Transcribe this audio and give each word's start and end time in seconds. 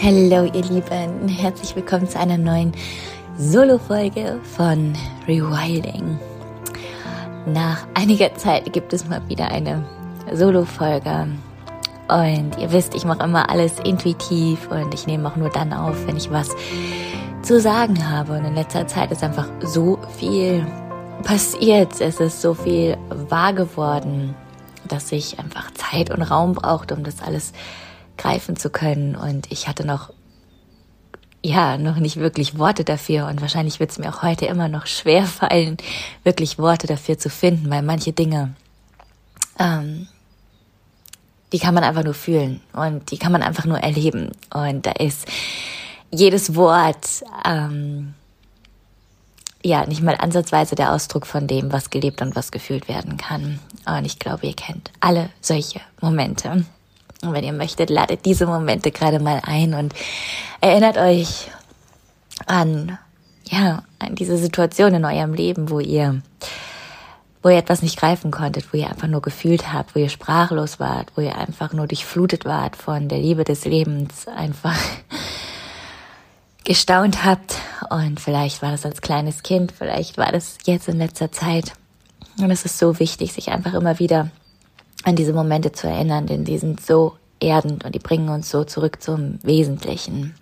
Hallo 0.00 0.44
ihr 0.44 0.62
Lieben, 0.62 1.26
herzlich 1.26 1.74
willkommen 1.74 2.08
zu 2.08 2.20
einer 2.20 2.38
neuen 2.38 2.72
Solo-Folge 3.36 4.38
von 4.56 4.94
Rewilding. 5.26 6.20
Nach 7.46 7.84
einiger 7.94 8.32
Zeit 8.36 8.72
gibt 8.72 8.92
es 8.92 9.08
mal 9.08 9.20
wieder 9.28 9.50
eine 9.50 9.84
Solo-Folge 10.32 11.26
und 12.08 12.58
ihr 12.60 12.70
wisst, 12.70 12.94
ich 12.94 13.04
mache 13.04 13.24
immer 13.24 13.50
alles 13.50 13.80
intuitiv 13.80 14.70
und 14.70 14.94
ich 14.94 15.08
nehme 15.08 15.28
auch 15.28 15.34
nur 15.34 15.50
dann 15.50 15.72
auf, 15.72 16.06
wenn 16.06 16.16
ich 16.16 16.30
was 16.30 16.54
zu 17.42 17.60
sagen 17.60 18.08
habe. 18.08 18.34
Und 18.34 18.44
in 18.44 18.54
letzter 18.54 18.86
Zeit 18.86 19.10
ist 19.10 19.24
einfach 19.24 19.48
so 19.62 19.98
viel 20.16 20.64
passiert, 21.24 22.00
es 22.00 22.20
ist 22.20 22.40
so 22.40 22.54
viel 22.54 22.96
wahr 23.08 23.52
geworden, 23.52 24.36
dass 24.86 25.10
ich 25.10 25.40
einfach 25.40 25.72
Zeit 25.72 26.10
und 26.10 26.22
Raum 26.22 26.52
brauchte, 26.52 26.94
um 26.94 27.02
das 27.02 27.20
alles 27.20 27.52
greifen 28.18 28.56
zu 28.56 28.70
können. 28.70 29.16
Und 29.16 29.50
ich 29.50 29.68
hatte 29.68 29.86
noch, 29.86 30.12
ja, 31.42 31.78
noch 31.78 31.96
nicht 31.96 32.16
wirklich 32.16 32.58
Worte 32.58 32.84
dafür. 32.84 33.26
Und 33.26 33.40
wahrscheinlich 33.40 33.80
wird 33.80 33.90
es 33.90 33.98
mir 33.98 34.10
auch 34.10 34.22
heute 34.22 34.46
immer 34.46 34.68
noch 34.68 34.86
schwer 34.86 35.24
fallen, 35.26 35.78
wirklich 36.24 36.58
Worte 36.58 36.86
dafür 36.86 37.18
zu 37.18 37.30
finden, 37.30 37.70
weil 37.70 37.82
manche 37.82 38.12
Dinge, 38.12 38.54
ähm, 39.58 40.08
die 41.52 41.58
kann 41.58 41.74
man 41.74 41.84
einfach 41.84 42.04
nur 42.04 42.14
fühlen 42.14 42.60
und 42.74 43.10
die 43.10 43.16
kann 43.16 43.32
man 43.32 43.42
einfach 43.42 43.64
nur 43.64 43.78
erleben. 43.78 44.32
Und 44.52 44.84
da 44.84 44.92
ist 44.92 45.26
jedes 46.10 46.54
Wort, 46.54 47.24
ähm, 47.44 48.14
ja, 49.62 49.86
nicht 49.86 50.02
mal 50.02 50.16
ansatzweise 50.16 50.74
der 50.74 50.92
Ausdruck 50.92 51.26
von 51.26 51.46
dem, 51.46 51.72
was 51.72 51.90
gelebt 51.90 52.22
und 52.22 52.36
was 52.36 52.52
gefühlt 52.52 52.88
werden 52.88 53.16
kann. 53.16 53.58
Und 53.86 54.04
ich 54.04 54.18
glaube, 54.18 54.46
ihr 54.46 54.54
kennt 54.54 54.90
alle 55.00 55.30
solche 55.40 55.80
Momente. 56.00 56.64
Und 57.22 57.32
wenn 57.32 57.44
ihr 57.44 57.52
möchtet, 57.52 57.90
ladet 57.90 58.24
diese 58.24 58.46
Momente 58.46 58.90
gerade 58.90 59.18
mal 59.18 59.40
ein 59.44 59.74
und 59.74 59.92
erinnert 60.60 60.96
euch 60.98 61.50
an, 62.46 62.98
ja, 63.44 63.82
an 63.98 64.14
diese 64.14 64.38
Situation 64.38 64.94
in 64.94 65.04
eurem 65.04 65.34
Leben, 65.34 65.70
wo 65.70 65.80
ihr, 65.80 66.22
wo 67.42 67.48
ihr 67.48 67.58
etwas 67.58 67.82
nicht 67.82 67.98
greifen 67.98 68.30
konntet, 68.30 68.72
wo 68.72 68.76
ihr 68.76 68.88
einfach 68.88 69.08
nur 69.08 69.22
gefühlt 69.22 69.72
habt, 69.72 69.96
wo 69.96 69.98
ihr 69.98 70.10
sprachlos 70.10 70.78
wart, 70.78 71.12
wo 71.16 71.20
ihr 71.20 71.36
einfach 71.36 71.72
nur 71.72 71.88
durchflutet 71.88 72.44
wart 72.44 72.76
von 72.76 73.08
der 73.08 73.18
Liebe 73.18 73.42
des 73.42 73.64
Lebens, 73.64 74.28
einfach 74.28 74.78
gestaunt 76.64 77.24
habt. 77.24 77.56
Und 77.90 78.20
vielleicht 78.20 78.62
war 78.62 78.70
das 78.70 78.86
als 78.86 79.00
kleines 79.00 79.42
Kind, 79.42 79.72
vielleicht 79.72 80.18
war 80.18 80.30
das 80.30 80.58
jetzt 80.66 80.88
in 80.88 80.98
letzter 80.98 81.32
Zeit. 81.32 81.72
Und 82.38 82.52
es 82.52 82.64
ist 82.64 82.78
so 82.78 83.00
wichtig, 83.00 83.32
sich 83.32 83.50
einfach 83.50 83.74
immer 83.74 83.98
wieder 83.98 84.30
an 85.04 85.16
diese 85.16 85.32
Momente 85.32 85.72
zu 85.72 85.88
erinnern, 85.88 86.26
denn 86.26 86.44
die 86.44 86.58
sind 86.58 86.84
so 86.84 87.16
erdend 87.40 87.84
und 87.84 87.94
die 87.94 88.00
bringen 88.00 88.28
uns 88.28 88.50
so 88.50 88.64
zurück 88.64 89.02
zum 89.02 89.38
Wesentlichen. 89.42 90.34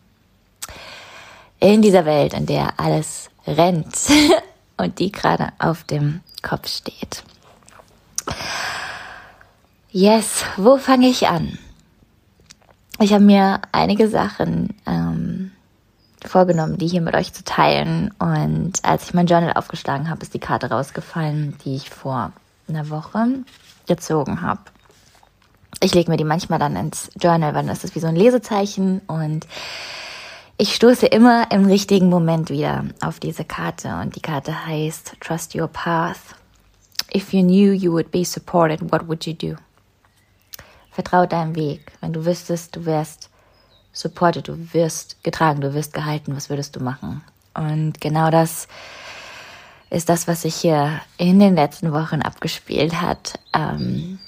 In 1.60 1.82
dieser 1.82 2.04
Welt, 2.04 2.34
in 2.34 2.46
der 2.46 2.78
alles 2.78 3.30
rennt 3.46 3.94
und 4.76 4.98
die 4.98 5.12
gerade 5.12 5.48
auf 5.58 5.84
dem 5.84 6.20
Kopf 6.42 6.68
steht. 6.68 7.22
Yes, 9.90 10.44
wo 10.56 10.76
fange 10.76 11.08
ich 11.08 11.28
an? 11.28 11.58
Ich 12.98 13.12
habe 13.12 13.24
mir 13.24 13.60
einige 13.72 14.08
Sachen 14.08 14.74
ähm, 14.86 15.52
vorgenommen, 16.24 16.78
die 16.78 16.86
hier 16.86 17.00
mit 17.00 17.14
euch 17.14 17.32
zu 17.32 17.44
teilen. 17.44 18.10
Und 18.18 18.72
als 18.82 19.04
ich 19.04 19.14
mein 19.14 19.26
Journal 19.26 19.52
aufgeschlagen 19.54 20.10
habe, 20.10 20.22
ist 20.22 20.34
die 20.34 20.38
Karte 20.38 20.70
rausgefallen, 20.70 21.56
die 21.64 21.76
ich 21.76 21.90
vor 21.90 22.32
einer 22.68 22.90
Woche 22.90 23.26
gezogen 23.86 24.42
habe. 24.42 24.60
Ich 25.80 25.94
lege 25.94 26.10
mir 26.10 26.16
die 26.16 26.24
manchmal 26.24 26.58
dann 26.58 26.76
ins 26.76 27.10
Journal, 27.20 27.54
weil 27.54 27.64
dann 27.64 27.72
ist 27.72 27.84
das 27.84 27.94
wie 27.94 28.00
so 28.00 28.06
ein 28.06 28.16
Lesezeichen 28.16 29.00
und 29.06 29.46
ich 30.58 30.74
stoße 30.74 31.06
immer 31.06 31.50
im 31.52 31.66
richtigen 31.66 32.08
Moment 32.08 32.48
wieder 32.48 32.84
auf 33.02 33.20
diese 33.20 33.44
Karte 33.44 33.94
und 34.00 34.16
die 34.16 34.20
Karte 34.20 34.66
heißt 34.66 35.16
Trust 35.20 35.54
Your 35.54 35.68
Path. 35.68 36.18
If 37.14 37.34
you 37.34 37.42
knew 37.42 37.72
you 37.72 37.92
would 37.92 38.10
be 38.10 38.24
supported, 38.24 38.80
what 38.90 39.06
would 39.06 39.26
you 39.26 39.34
do? 39.34 39.56
Vertrau 40.90 41.26
deinem 41.26 41.54
Weg. 41.54 41.92
Wenn 42.00 42.14
du 42.14 42.24
wüsstest, 42.24 42.74
du 42.74 42.86
wärst 42.86 43.28
supported, 43.92 44.48
du 44.48 44.72
wirst 44.72 45.22
getragen, 45.22 45.60
du 45.60 45.74
wirst 45.74 45.92
gehalten, 45.92 46.34
was 46.34 46.48
würdest 46.48 46.74
du 46.74 46.80
machen? 46.80 47.22
Und 47.52 48.00
genau 48.00 48.30
das 48.30 48.66
ist 49.90 50.08
das, 50.08 50.26
was 50.26 50.42
sich 50.42 50.54
hier 50.54 51.00
in 51.16 51.38
den 51.38 51.54
letzten 51.54 51.92
Wochen 51.92 52.22
abgespielt 52.22 53.00
hat. 53.00 53.38
Ähm, 53.54 54.18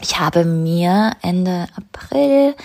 ich 0.00 0.18
habe 0.18 0.44
mir 0.44 1.12
Ende 1.22 1.68
April 1.76 2.56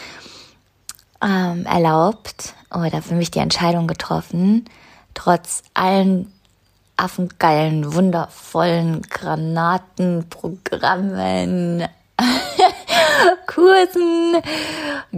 ähm, 1.22 1.66
erlaubt 1.66 2.56
oder 2.72 3.02
für 3.02 3.16
mich 3.16 3.32
die 3.32 3.40
Entscheidung 3.40 3.88
getroffen, 3.88 4.66
trotz 5.14 5.64
allen 5.74 6.32
affengeilen, 6.98 7.94
wundervollen 7.94 9.02
Granatenprogrammen, 9.04 11.86
Kursen, 13.48 14.36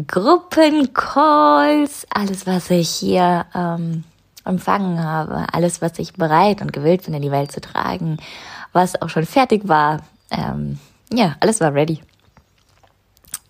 Gruppencalls, 0.07 2.07
alles, 2.09 2.47
was 2.47 2.69
ich 2.69 2.89
hier 2.89 3.45
ähm, 3.53 4.05
empfangen 4.45 5.03
habe, 5.03 5.47
alles, 5.51 5.81
was 5.81 5.97
ich 6.00 6.13
bereit 6.13 6.61
und 6.61 6.72
gewillt 6.72 7.03
bin, 7.06 7.13
in 7.13 7.22
die 7.22 7.31
Welt 7.31 7.51
zu 7.51 7.61
tragen, 7.61 8.17
was 8.73 9.01
auch 9.01 9.09
schon 9.09 9.25
fertig 9.25 9.67
war, 9.67 10.01
ähm, 10.31 10.79
ja, 11.11 11.35
alles 11.39 11.59
war 11.61 11.73
ready. 11.73 12.01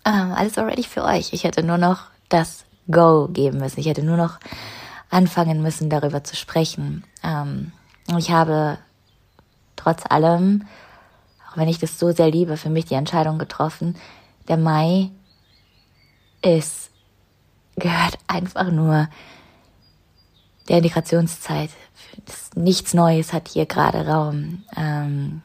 Ähm, 0.04 0.32
alles 0.32 0.56
war 0.56 0.66
ready 0.66 0.84
für 0.84 1.04
euch. 1.04 1.32
Ich 1.32 1.44
hätte 1.44 1.62
nur 1.62 1.78
noch 1.78 2.04
das 2.28 2.64
Go 2.90 3.28
geben 3.28 3.58
müssen. 3.58 3.80
Ich 3.80 3.86
hätte 3.86 4.02
nur 4.02 4.16
noch 4.16 4.38
anfangen 5.10 5.62
müssen, 5.62 5.90
darüber 5.90 6.22
zu 6.22 6.36
sprechen. 6.36 7.04
Ähm, 7.22 7.72
ich 8.16 8.30
habe 8.30 8.78
trotz 9.74 10.02
allem, 10.08 10.66
auch 11.50 11.56
wenn 11.56 11.68
ich 11.68 11.78
das 11.78 11.98
so 11.98 12.12
sehr 12.12 12.30
liebe, 12.30 12.56
für 12.56 12.70
mich 12.70 12.86
die 12.86 12.94
Entscheidung 12.94 13.38
getroffen, 13.38 13.96
der 14.48 14.56
Mai 14.56 15.10
ist, 16.42 16.90
gehört 17.76 18.18
einfach 18.26 18.70
nur 18.70 19.08
der 20.68 20.78
Integrationszeit. 20.78 21.70
Nichts 22.54 22.94
Neues 22.94 23.32
hat 23.32 23.48
hier 23.48 23.66
gerade 23.66 24.06
Raum. 24.06 24.64
Ähm, 24.76 25.42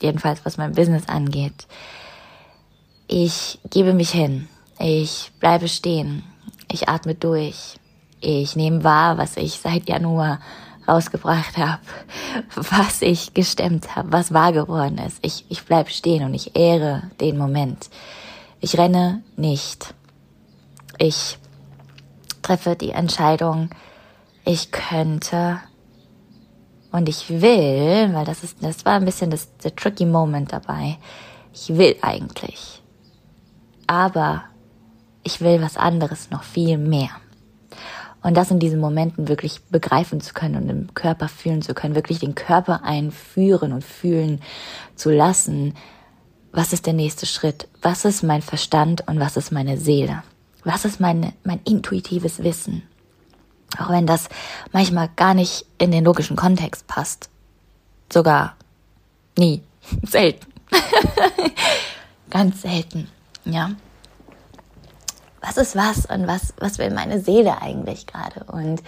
jedenfalls 0.00 0.44
was 0.44 0.56
mein 0.56 0.72
Business 0.72 1.08
angeht. 1.08 1.66
Ich 3.06 3.58
gebe 3.70 3.92
mich 3.92 4.10
hin. 4.10 4.48
Ich 4.78 5.30
bleibe 5.40 5.68
stehen. 5.68 6.24
Ich 6.70 6.88
atme 6.88 7.14
durch. 7.14 7.78
Ich 8.20 8.56
nehme 8.56 8.84
wahr, 8.84 9.18
was 9.18 9.36
ich 9.36 9.60
seit 9.60 9.88
Januar 9.88 10.40
rausgebracht 10.86 11.56
habe, 11.56 11.82
was 12.54 13.02
ich 13.02 13.34
gestemmt 13.34 13.96
habe, 13.96 14.12
was 14.12 14.32
wahr 14.32 14.52
geworden 14.52 14.98
ist. 14.98 15.18
Ich, 15.22 15.44
ich 15.48 15.64
bleib 15.64 15.90
stehen 15.90 16.24
und 16.24 16.34
ich 16.34 16.56
ehre 16.56 17.10
den 17.20 17.38
Moment. 17.38 17.90
Ich 18.60 18.78
renne 18.78 19.22
nicht. 19.36 19.94
Ich 20.98 21.38
treffe 22.42 22.76
die 22.76 22.90
Entscheidung, 22.90 23.70
ich 24.44 24.70
könnte 24.70 25.60
und 26.92 27.08
ich 27.08 27.28
will, 27.28 28.10
weil 28.12 28.24
das 28.24 28.44
ist, 28.44 28.58
das 28.62 28.84
war 28.84 28.94
ein 28.94 29.04
bisschen 29.04 29.30
das, 29.30 29.56
der 29.58 29.74
tricky 29.74 30.06
Moment 30.06 30.52
dabei. 30.52 30.98
Ich 31.52 31.76
will 31.76 31.96
eigentlich. 32.02 32.82
Aber 33.86 34.44
ich 35.22 35.40
will 35.40 35.60
was 35.60 35.76
anderes 35.76 36.30
noch 36.30 36.42
viel 36.42 36.78
mehr. 36.78 37.10
Und 38.22 38.36
das 38.36 38.50
in 38.50 38.58
diesen 38.58 38.80
Momenten 38.80 39.28
wirklich 39.28 39.60
begreifen 39.64 40.20
zu 40.20 40.32
können 40.32 40.56
und 40.56 40.68
im 40.68 40.94
Körper 40.94 41.28
fühlen 41.28 41.62
zu 41.62 41.74
können, 41.74 41.94
wirklich 41.94 42.20
den 42.20 42.34
Körper 42.34 42.84
einführen 42.84 43.72
und 43.72 43.84
fühlen 43.84 44.40
zu 44.94 45.10
lassen. 45.10 45.74
Was 46.52 46.72
ist 46.72 46.86
der 46.86 46.94
nächste 46.94 47.26
Schritt? 47.26 47.68
Was 47.82 48.04
ist 48.04 48.22
mein 48.22 48.40
Verstand 48.40 49.06
und 49.08 49.20
was 49.20 49.36
ist 49.36 49.50
meine 49.50 49.76
Seele? 49.76 50.22
Was 50.62 50.84
ist 50.84 51.00
meine, 51.00 51.34
mein 51.42 51.60
intuitives 51.64 52.42
Wissen? 52.42 52.82
Auch 53.78 53.90
wenn 53.90 54.06
das 54.06 54.28
manchmal 54.72 55.08
gar 55.16 55.34
nicht 55.34 55.66
in 55.78 55.90
den 55.90 56.04
logischen 56.04 56.36
Kontext 56.36 56.86
passt. 56.86 57.28
Sogar 58.12 58.56
nie. 59.36 59.62
Selten. 60.02 60.46
Ganz 62.30 62.62
selten. 62.62 63.08
Ja. 63.44 63.70
Was 65.40 65.56
ist 65.56 65.76
was 65.76 66.06
und 66.06 66.26
was, 66.26 66.54
was 66.58 66.78
will 66.78 66.90
meine 66.90 67.20
Seele 67.20 67.60
eigentlich 67.60 68.06
gerade? 68.06 68.44
Und 68.44 68.82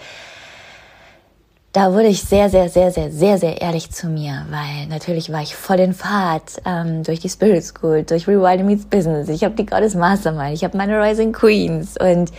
da 1.71 1.93
wurde 1.93 2.07
ich 2.07 2.23
sehr, 2.23 2.49
sehr, 2.49 2.69
sehr, 2.69 2.91
sehr, 2.91 3.11
sehr, 3.11 3.37
sehr 3.37 3.61
ehrlich 3.61 3.91
zu 3.91 4.07
mir, 4.07 4.47
weil 4.49 4.87
natürlich 4.87 5.31
war 5.31 5.43
ich 5.43 5.55
voll 5.55 5.79
in 5.79 5.93
Fahrt 5.93 6.59
ähm, 6.65 7.03
durch 7.03 7.19
die 7.19 7.29
Spirit 7.29 7.63
School, 7.63 8.03
durch 8.03 8.27
Rewilding 8.27 8.65
Meets 8.65 8.85
Business. 8.85 9.29
Ich 9.29 9.43
habe 9.43 9.53
die 9.53 9.65
Goddess 9.65 9.93
Mastermind, 9.93 10.55
ich 10.55 10.63
habe 10.63 10.75
meine 10.75 10.99
Rising 10.99 11.33
Queens 11.33 11.95
und 11.99 12.31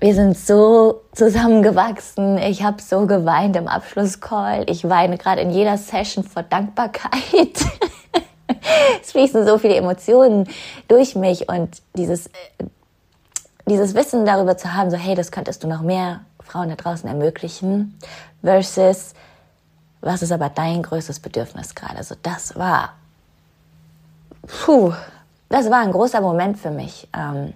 wir 0.00 0.14
sind 0.14 0.36
so 0.36 1.02
zusammengewachsen. 1.12 2.38
Ich 2.38 2.62
habe 2.62 2.80
so 2.82 3.06
geweint 3.06 3.56
im 3.56 3.68
Abschlusscall. 3.68 4.64
Ich 4.68 4.88
weine 4.88 5.18
gerade 5.18 5.40
in 5.40 5.50
jeder 5.50 5.78
Session 5.78 6.24
vor 6.24 6.42
Dankbarkeit. 6.42 7.20
es 9.02 9.12
fließen 9.12 9.46
so 9.46 9.58
viele 9.58 9.76
Emotionen 9.76 10.48
durch 10.88 11.14
mich 11.14 11.48
und 11.48 11.82
dieses, 11.96 12.30
dieses 13.66 13.94
Wissen 13.94 14.24
darüber 14.24 14.56
zu 14.56 14.74
haben, 14.74 14.90
so 14.90 14.96
hey, 14.96 15.14
das 15.14 15.32
könntest 15.32 15.62
du 15.64 15.68
noch 15.68 15.82
mehr 15.82 16.20
Frauen 16.40 16.68
da 16.68 16.74
draußen 16.74 17.08
ermöglichen, 17.08 17.98
versus 18.42 19.14
was 20.00 20.22
ist 20.22 20.32
aber 20.32 20.48
dein 20.48 20.82
größtes 20.82 21.20
Bedürfnis 21.20 21.74
gerade? 21.74 22.02
So, 22.02 22.16
das 22.22 22.56
war, 22.56 22.94
puh, 24.46 24.92
das 25.48 25.70
war 25.70 25.80
ein 25.80 25.92
großer 25.92 26.20
Moment 26.20 26.58
für 26.58 26.70
mich, 26.70 27.08
ähm, 27.16 27.54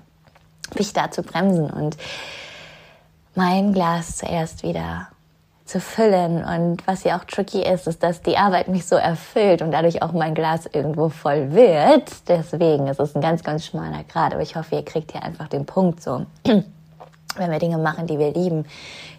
mich 0.75 0.93
da 0.93 1.11
zu 1.11 1.23
bremsen 1.23 1.71
und 1.71 1.97
mein 3.35 3.73
Glas 3.73 4.17
zuerst 4.17 4.63
wieder 4.63 5.09
zu 5.67 5.81
füllen. 5.81 6.45
Und 6.45 6.87
was 6.87 7.05
ja 7.05 7.19
auch 7.19 7.25
tricky 7.25 7.63
ist, 7.63 7.87
ist, 7.87 8.03
dass 8.03 8.23
die 8.23 8.39
Arbeit 8.39 8.69
mich 8.69 8.87
so 8.87 8.97
erfüllt 8.97 9.63
und 9.63 9.73
dadurch 9.73 10.03
auch 10.03 10.13
mein 10.13 10.35
Glas 10.35 10.67
irgendwo 10.67 11.09
voll 11.09 11.53
wird. 11.53 12.11
Deswegen 12.29 12.87
ist 12.87 13.01
es 13.01 13.15
ein 13.15 13.21
ganz, 13.21 13.43
ganz 13.43 13.67
schmaler 13.67 14.05
Grad. 14.05 14.33
Aber 14.33 14.43
ich 14.43 14.57
hoffe, 14.57 14.77
ihr 14.77 14.85
kriegt 14.85 15.13
hier 15.13 15.23
einfach 15.23 15.49
den 15.49 15.67
Punkt 15.67 16.03
so. 16.03 16.25
Wenn 16.45 17.51
wir 17.51 17.59
Dinge 17.59 17.79
machen, 17.79 18.07
die 18.07 18.19
wir 18.19 18.33
lieben, 18.33 18.65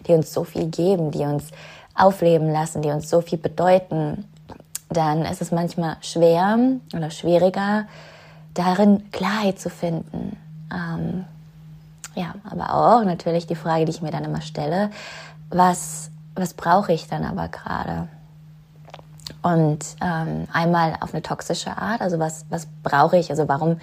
die 0.06 0.12
uns 0.12 0.32
so 0.32 0.42
viel 0.42 0.66
geben, 0.66 1.12
die 1.12 1.20
uns 1.20 1.50
aufleben 1.94 2.50
lassen, 2.50 2.82
die 2.82 2.88
uns 2.88 3.08
so 3.08 3.20
viel 3.20 3.38
bedeuten, 3.38 4.24
dann 4.88 5.24
ist 5.24 5.42
es 5.42 5.52
manchmal 5.52 5.98
schwer 6.00 6.58
oder 6.94 7.10
schwieriger, 7.10 7.86
darin 8.54 9.10
Klarheit 9.12 9.60
zu 9.60 9.70
finden. 9.70 10.36
Ähm, 10.72 11.26
ja, 12.18 12.34
aber 12.50 12.74
auch 12.74 13.04
natürlich 13.04 13.46
die 13.46 13.54
Frage, 13.54 13.84
die 13.84 13.92
ich 13.92 14.02
mir 14.02 14.10
dann 14.10 14.24
immer 14.24 14.40
stelle, 14.40 14.90
was, 15.50 16.10
was 16.34 16.52
brauche 16.52 16.92
ich 16.92 17.06
dann 17.06 17.24
aber 17.24 17.46
gerade? 17.46 18.08
Und 19.42 19.84
ähm, 20.02 20.48
einmal 20.52 20.96
auf 21.00 21.14
eine 21.14 21.22
toxische 21.22 21.78
Art, 21.78 22.00
also 22.00 22.18
was, 22.18 22.44
was 22.50 22.66
brauche 22.82 23.16
ich, 23.16 23.30
also 23.30 23.46
warum 23.46 23.76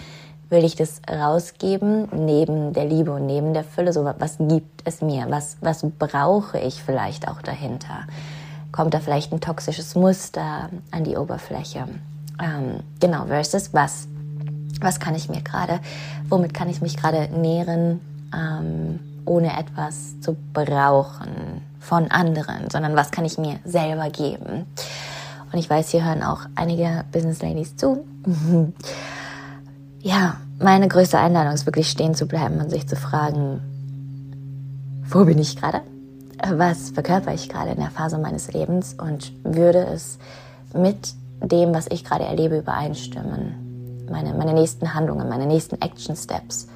will 0.50 0.66
ich 0.66 0.76
das 0.76 1.02
rausgeben, 1.10 2.10
neben 2.12 2.74
der 2.74 2.86
Liebe 2.86 3.14
und 3.14 3.26
neben 3.26 3.54
der 3.54 3.64
Fülle, 3.64 3.94
so 3.94 4.04
was 4.04 4.38
gibt 4.38 4.82
es 4.84 5.02
mir, 5.02 5.28
was, 5.30 5.58
was 5.62 5.86
brauche 5.98 6.60
ich 6.60 6.84
vielleicht 6.84 7.30
auch 7.30 7.42
dahinter? 7.42 8.04
Kommt 8.74 8.94
da 8.94 9.00
vielleicht 9.00 9.32
ein 9.32 9.40
toxisches 9.40 9.96
Muster 9.96 10.70
an 10.92 11.04
die 11.06 11.16
Oberfläche? 11.16 11.88
Ähm, 12.44 12.82
genau, 13.00 13.26
versus 13.28 13.74
was, 13.74 14.10
was 14.82 15.00
kann 15.00 15.16
ich 15.16 15.30
mir 15.30 15.42
gerade, 15.42 15.80
womit 16.28 16.54
kann 16.54 16.70
ich 16.70 16.82
mich 16.82 16.98
gerade 16.98 17.30
nähren, 17.30 18.02
ähm, 18.36 19.00
ohne 19.26 19.58
etwas 19.58 20.20
zu 20.22 20.36
brauchen 20.54 21.62
von 21.80 22.10
anderen, 22.12 22.70
sondern 22.70 22.96
was 22.96 23.12
kann 23.12 23.26
ich 23.26 23.38
mir 23.38 23.60
selber 23.64 24.10
geben. 24.10 24.66
Und 25.52 25.60
ich 25.60 25.70
weiß, 25.70 25.90
hier 25.90 26.04
hören 26.04 26.24
auch 26.24 26.42
einige 26.56 27.06
Business 27.12 27.42
Ladies 27.42 27.76
zu. 27.76 28.06
ja, 30.02 30.38
meine 30.60 30.88
größte 30.88 31.18
Einladung 31.20 31.54
ist 31.54 31.66
wirklich 31.66 31.90
stehen 31.90 32.16
zu 32.16 32.28
bleiben 32.28 32.60
und 32.60 32.70
sich 32.70 32.88
zu 32.88 32.96
fragen, 32.96 33.62
wo 35.08 35.26
bin 35.26 35.40
ich 35.40 35.56
gerade? 35.56 35.82
Was 36.52 36.90
verkörper 36.90 37.34
ich 37.34 37.50
gerade 37.50 37.72
in 37.72 37.80
der 37.80 37.92
Phase 37.92 38.18
meines 38.18 38.52
Lebens 38.52 38.96
und 38.96 39.32
würde 39.44 39.86
es 39.86 40.18
mit 40.74 41.14
dem, 41.42 41.74
was 41.74 41.88
ich 41.88 42.04
gerade 42.04 42.26
erlebe, 42.26 42.58
übereinstimmen? 42.58 44.08
Meine, 44.10 44.34
meine 44.34 44.54
nächsten 44.54 44.94
Handlungen, 44.94 45.30
meine 45.30 45.46
nächsten 45.46 45.82
Action 45.82 46.16
Steps 46.16 46.68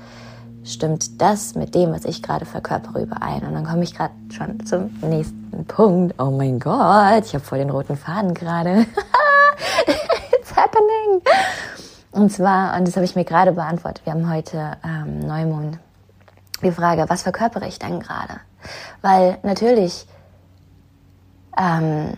stimmt 0.63 1.21
das 1.21 1.55
mit 1.55 1.75
dem, 1.75 1.91
was 1.91 2.05
ich 2.05 2.21
gerade 2.21 2.45
verkörpere, 2.45 3.03
überein? 3.03 3.43
Und 3.45 3.53
dann 3.53 3.65
komme 3.65 3.83
ich 3.83 3.95
gerade 3.95 4.13
schon 4.31 4.65
zum 4.65 4.91
nächsten 5.01 5.65
Punkt. 5.65 6.15
Oh 6.19 6.31
mein 6.31 6.59
Gott, 6.59 7.25
ich 7.25 7.33
habe 7.33 7.43
voll 7.43 7.59
den 7.59 7.69
roten 7.69 7.97
Faden 7.97 8.33
gerade. 8.33 8.85
It's 10.31 10.55
happening. 10.55 11.21
Und 12.11 12.31
zwar, 12.31 12.75
und 12.77 12.87
das 12.87 12.95
habe 12.95 13.05
ich 13.05 13.15
mir 13.15 13.25
gerade 13.25 13.51
beantwortet, 13.51 14.05
wir 14.05 14.13
haben 14.13 14.31
heute 14.31 14.77
ähm, 14.83 15.19
Neumond. 15.19 15.79
Die 16.63 16.71
Frage, 16.71 17.05
was 17.07 17.21
verkörpere 17.21 17.67
ich 17.67 17.79
denn 17.79 17.99
gerade? 17.99 18.41
Weil 19.01 19.37
natürlich 19.43 20.05
ähm, 21.57 22.17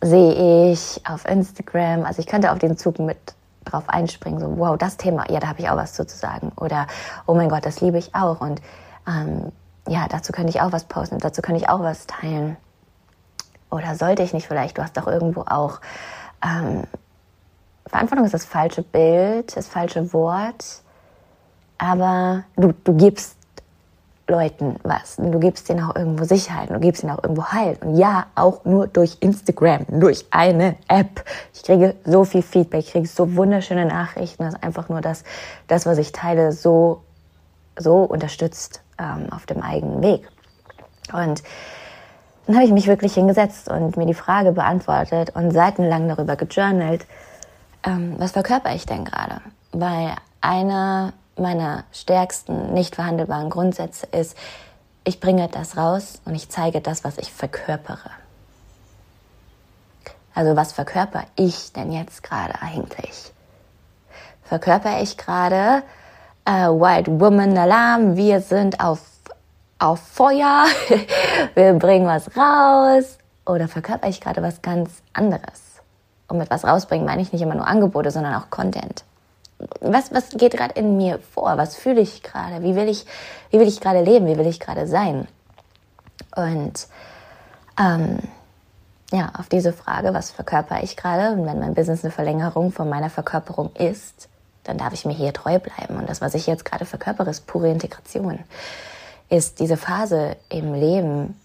sehe 0.00 0.72
ich 0.72 1.00
auf 1.06 1.26
Instagram, 1.26 2.04
also 2.04 2.20
ich 2.20 2.26
könnte 2.26 2.52
auf 2.52 2.58
den 2.58 2.76
Zug 2.78 2.98
mit 2.98 3.18
drauf 3.64 3.88
einspringen, 3.88 4.40
so 4.40 4.58
wow, 4.58 4.76
das 4.76 4.96
Thema, 4.96 5.30
ja, 5.30 5.40
da 5.40 5.48
habe 5.48 5.60
ich 5.60 5.68
auch 5.68 5.76
was 5.76 5.94
zu 5.94 6.04
sagen. 6.06 6.52
Oder 6.56 6.86
oh 7.26 7.34
mein 7.34 7.48
Gott, 7.48 7.64
das 7.64 7.80
liebe 7.80 7.98
ich 7.98 8.14
auch. 8.14 8.40
Und 8.40 8.60
ähm, 9.06 9.52
ja, 9.88 10.06
dazu 10.08 10.32
könnte 10.32 10.50
ich 10.50 10.60
auch 10.60 10.72
was 10.72 10.84
posten, 10.84 11.18
dazu 11.18 11.42
könnte 11.42 11.60
ich 11.60 11.68
auch 11.68 11.80
was 11.80 12.06
teilen. 12.06 12.56
Oder 13.70 13.94
sollte 13.94 14.22
ich 14.22 14.32
nicht 14.32 14.46
vielleicht, 14.46 14.78
du 14.78 14.82
hast 14.82 14.96
doch 14.96 15.06
irgendwo 15.06 15.42
auch, 15.42 15.80
ähm, 16.44 16.84
Verantwortung 17.86 18.24
ist 18.24 18.34
das 18.34 18.44
falsche 18.44 18.82
Bild, 18.82 19.56
das 19.56 19.66
falsche 19.66 20.12
Wort, 20.12 20.82
aber 21.78 22.44
du, 22.56 22.72
du 22.84 22.96
gibst 22.96 23.36
Leuten 24.28 24.76
was. 24.82 25.16
Du 25.16 25.38
gibst 25.38 25.68
ihnen 25.68 25.82
auch 25.84 25.96
irgendwo 25.96 26.24
Sicherheit, 26.24 26.70
du 26.70 26.78
gibst 26.78 27.02
ihnen 27.02 27.12
auch 27.12 27.22
irgendwo 27.22 27.44
Halt. 27.46 27.82
Und 27.82 27.96
ja, 27.96 28.26
auch 28.34 28.64
nur 28.64 28.86
durch 28.86 29.18
Instagram, 29.20 29.84
durch 29.88 30.26
eine 30.30 30.76
App. 30.88 31.24
Ich 31.52 31.62
kriege 31.62 31.94
so 32.04 32.24
viel 32.24 32.42
Feedback, 32.42 32.80
ich 32.80 32.92
kriege 32.92 33.06
so 33.06 33.36
wunderschöne 33.36 33.86
Nachrichten, 33.86 34.44
dass 34.44 34.62
einfach 34.62 34.88
nur 34.88 35.00
das, 35.00 35.24
das 35.66 35.86
was 35.86 35.98
ich 35.98 36.12
teile, 36.12 36.52
so, 36.52 37.02
so 37.76 38.02
unterstützt 38.04 38.82
ähm, 38.98 39.32
auf 39.32 39.46
dem 39.46 39.62
eigenen 39.62 40.02
Weg. 40.02 40.28
Und 41.12 41.42
dann 42.46 42.56
habe 42.56 42.64
ich 42.64 42.72
mich 42.72 42.86
wirklich 42.86 43.14
hingesetzt 43.14 43.68
und 43.68 43.96
mir 43.96 44.06
die 44.06 44.14
Frage 44.14 44.52
beantwortet 44.52 45.30
und 45.34 45.52
seitenlang 45.52 46.08
darüber 46.08 46.36
gejournalt, 46.36 47.06
ähm, 47.84 48.14
was 48.18 48.32
verkörper 48.32 48.74
ich 48.74 48.86
denn 48.86 49.04
gerade? 49.04 49.40
Weil 49.72 50.14
eine 50.40 51.12
meiner 51.36 51.84
stärksten, 51.92 52.72
nicht 52.72 52.94
verhandelbaren 52.96 53.50
Grundsätze 53.50 54.06
ist, 54.06 54.36
ich 55.04 55.20
bringe 55.20 55.48
das 55.48 55.76
raus 55.76 56.20
und 56.24 56.34
ich 56.34 56.48
zeige 56.48 56.80
das, 56.80 57.04
was 57.04 57.18
ich 57.18 57.32
verkörpere. 57.32 58.10
Also 60.34 60.56
was 60.56 60.72
verkörper 60.72 61.24
ich 61.36 61.72
denn 61.72 61.92
jetzt 61.92 62.22
gerade 62.22 62.54
eigentlich? 62.62 63.32
Verkörper 64.44 65.00
ich 65.02 65.16
gerade 65.16 65.82
äh, 66.44 66.68
White 66.68 67.20
Woman 67.20 67.56
Alarm, 67.56 68.16
wir 68.16 68.40
sind 68.40 68.80
auf, 68.80 69.00
auf 69.78 70.00
Feuer, 70.00 70.66
wir 71.54 71.74
bringen 71.74 72.06
was 72.06 72.36
raus? 72.36 73.18
Oder 73.44 73.66
verkörper 73.66 74.08
ich 74.08 74.20
gerade 74.20 74.42
was 74.42 74.62
ganz 74.62 75.02
anderes? 75.12 75.80
Und 76.28 76.38
mit 76.38 76.50
was 76.50 76.64
rausbringen 76.64 77.04
meine 77.04 77.22
ich 77.22 77.32
nicht 77.32 77.42
immer 77.42 77.56
nur 77.56 77.66
Angebote, 77.66 78.10
sondern 78.10 78.34
auch 78.34 78.48
Content 78.50 79.04
was, 79.80 80.12
was 80.12 80.30
geht 80.30 80.56
gerade 80.56 80.74
in 80.74 80.96
mir 80.96 81.18
vor? 81.18 81.56
Was 81.56 81.76
fühle 81.76 82.00
ich 82.00 82.22
gerade? 82.22 82.62
Wie 82.62 82.74
will 82.74 82.88
ich, 82.88 83.06
wie 83.50 83.58
will 83.58 83.68
ich 83.68 83.80
gerade 83.80 84.02
leben? 84.02 84.26
Wie 84.26 84.38
will 84.38 84.46
ich 84.46 84.60
gerade 84.60 84.86
sein? 84.86 85.26
Und 86.34 86.88
ähm, 87.78 88.18
ja, 89.12 89.32
auf 89.38 89.48
diese 89.48 89.72
Frage, 89.72 90.14
was 90.14 90.30
verkörper 90.30 90.82
ich 90.82 90.96
gerade? 90.96 91.32
Und 91.36 91.46
wenn 91.46 91.58
mein 91.58 91.74
Business 91.74 92.04
eine 92.04 92.12
Verlängerung 92.12 92.72
von 92.72 92.88
meiner 92.88 93.10
Verkörperung 93.10 93.70
ist, 93.74 94.28
dann 94.64 94.78
darf 94.78 94.92
ich 94.92 95.04
mir 95.04 95.14
hier 95.14 95.32
treu 95.32 95.58
bleiben. 95.58 95.96
Und 95.96 96.08
das, 96.08 96.20
was 96.20 96.34
ich 96.34 96.46
jetzt 96.46 96.64
gerade 96.64 96.84
verkörpere, 96.84 97.30
ist 97.30 97.46
pure 97.46 97.70
Integration. 97.70 98.38
Ist 99.28 99.60
diese 99.60 99.76
Phase 99.76 100.36
im 100.48 100.74
Leben, 100.74 101.38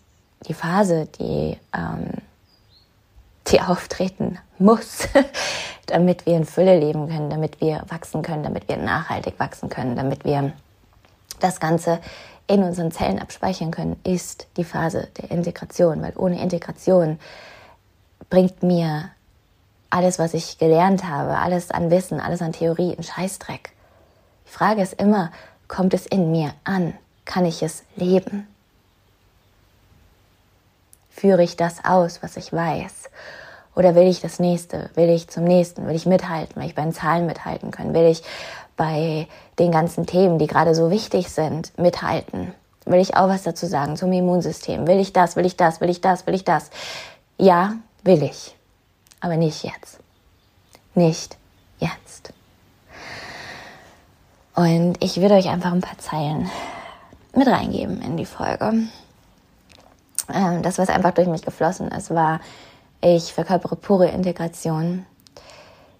die 0.48 0.54
Phase, 0.54 1.08
die 1.20 1.58
ähm, 1.74 2.12
die 3.52 3.62
auftreten 3.62 4.38
muss, 4.58 5.08
damit 5.88 6.26
wir 6.26 6.38
in 6.38 6.46
Fülle 6.46 6.80
leben 6.80 7.08
können, 7.08 7.30
damit 7.30 7.60
wir 7.62 7.84
wachsen 7.88 8.22
können, 8.22 8.44
damit 8.44 8.68
wir 8.68 8.78
nachhaltig 8.78 9.40
wachsen 9.40 9.70
können, 9.70 9.96
damit 9.96 10.26
wir 10.26 10.54
das 11.40 11.60
Ganze 11.60 12.00
in 12.48 12.64
unseren 12.64 12.92
Zellen 12.92 13.20
abspeichern 13.20 13.72
können, 13.72 14.00
ist 14.04 14.48
die 14.58 14.64
Phase 14.64 15.10
der 15.18 15.32
Integration, 15.32 16.02
weil 16.02 16.14
ohne 16.16 16.42
Integration 16.42 17.20
bringt 18.30 18.64
mir 18.64 19.10
alles, 19.90 20.20
was 20.20 20.34
ich 20.34 20.58
gelernt 20.58 21.06
habe, 21.06 21.38
alles 21.38 21.72
an 21.72 21.92
Wissen, 21.92 22.20
alles 22.20 22.42
an 22.42 22.54
Theorie, 22.54 22.94
in 22.94 23.04
Scheißdreck. 23.04 23.72
Die 24.46 24.52
Frage 24.52 24.82
ist 24.82 24.94
immer, 24.94 25.32
kommt 25.68 25.94
es 25.94 26.06
in 26.06 26.32
mir 26.32 26.54
an? 26.64 26.94
Kann 27.26 27.46
ich 27.46 27.62
es 27.62 27.84
leben? 27.96 28.48
Führe 31.10 31.44
ich 31.44 31.58
das 31.58 31.84
aus, 31.84 32.22
was 32.22 32.38
ich 32.38 32.54
weiß? 32.54 33.10
Oder 33.78 33.94
will 33.94 34.08
ich 34.08 34.22
das 34.22 34.40
nächste? 34.40 34.90
Will 34.96 35.08
ich 35.08 35.28
zum 35.28 35.44
nächsten? 35.44 35.86
Will 35.86 35.96
ich 35.96 36.08
mithalten? 36.08 36.56
Will 36.60 36.68
ich 36.68 36.74
bei 36.74 36.82
den 36.82 36.94
Zahlen 36.94 37.28
mithalten 37.28 37.70
können? 37.70 37.94
Will 37.94 38.08
ich 38.08 38.24
bei 38.76 39.28
den 39.60 39.72
ganzen 39.72 40.08
Themen, 40.08 40.40
die 40.40 40.48
gerade 40.48 40.74
so 40.74 40.90
wichtig 40.90 41.30
sind, 41.30 41.78
mithalten? 41.78 42.56
Will 42.86 43.00
ich 43.00 43.16
auch 43.16 43.30
was 43.30 43.44
dazu 43.44 43.68
sagen 43.68 43.96
zum 43.96 44.12
Immunsystem? 44.12 44.88
Will 44.88 45.00
ich 45.00 45.14
das? 45.14 45.36
Will 45.36 45.46
ich 45.46 45.58
das? 45.58 45.80
Will 45.80 45.92
ich 45.92 46.02
das? 46.02 46.26
Will 46.26 46.34
ich 46.34 46.44
das? 46.44 46.72
Ja, 47.38 47.74
will 48.02 48.24
ich. 48.24 48.56
Aber 49.20 49.38
nicht 49.38 49.64
jetzt. 49.64 50.00
Nicht 50.96 51.38
jetzt. 51.78 52.34
Und 54.56 54.96
ich 55.04 55.22
würde 55.22 55.36
euch 55.36 55.50
einfach 55.50 55.72
ein 55.72 55.82
paar 55.82 56.00
Zeilen 56.00 56.50
mit 57.36 57.48
reingeben 57.48 58.02
in 58.02 58.18
die 58.18 58.26
Folge. 58.26 58.88
Ähm, 60.34 60.64
das, 60.64 60.80
was 60.80 60.90
einfach 60.90 61.12
durch 61.12 61.28
mich 61.28 61.44
geflossen 61.44 61.90
ist, 61.90 62.10
war, 62.10 62.40
ich 63.02 63.34
verkörpere 63.34 63.76
pure 63.76 64.08
Integration. 64.08 65.06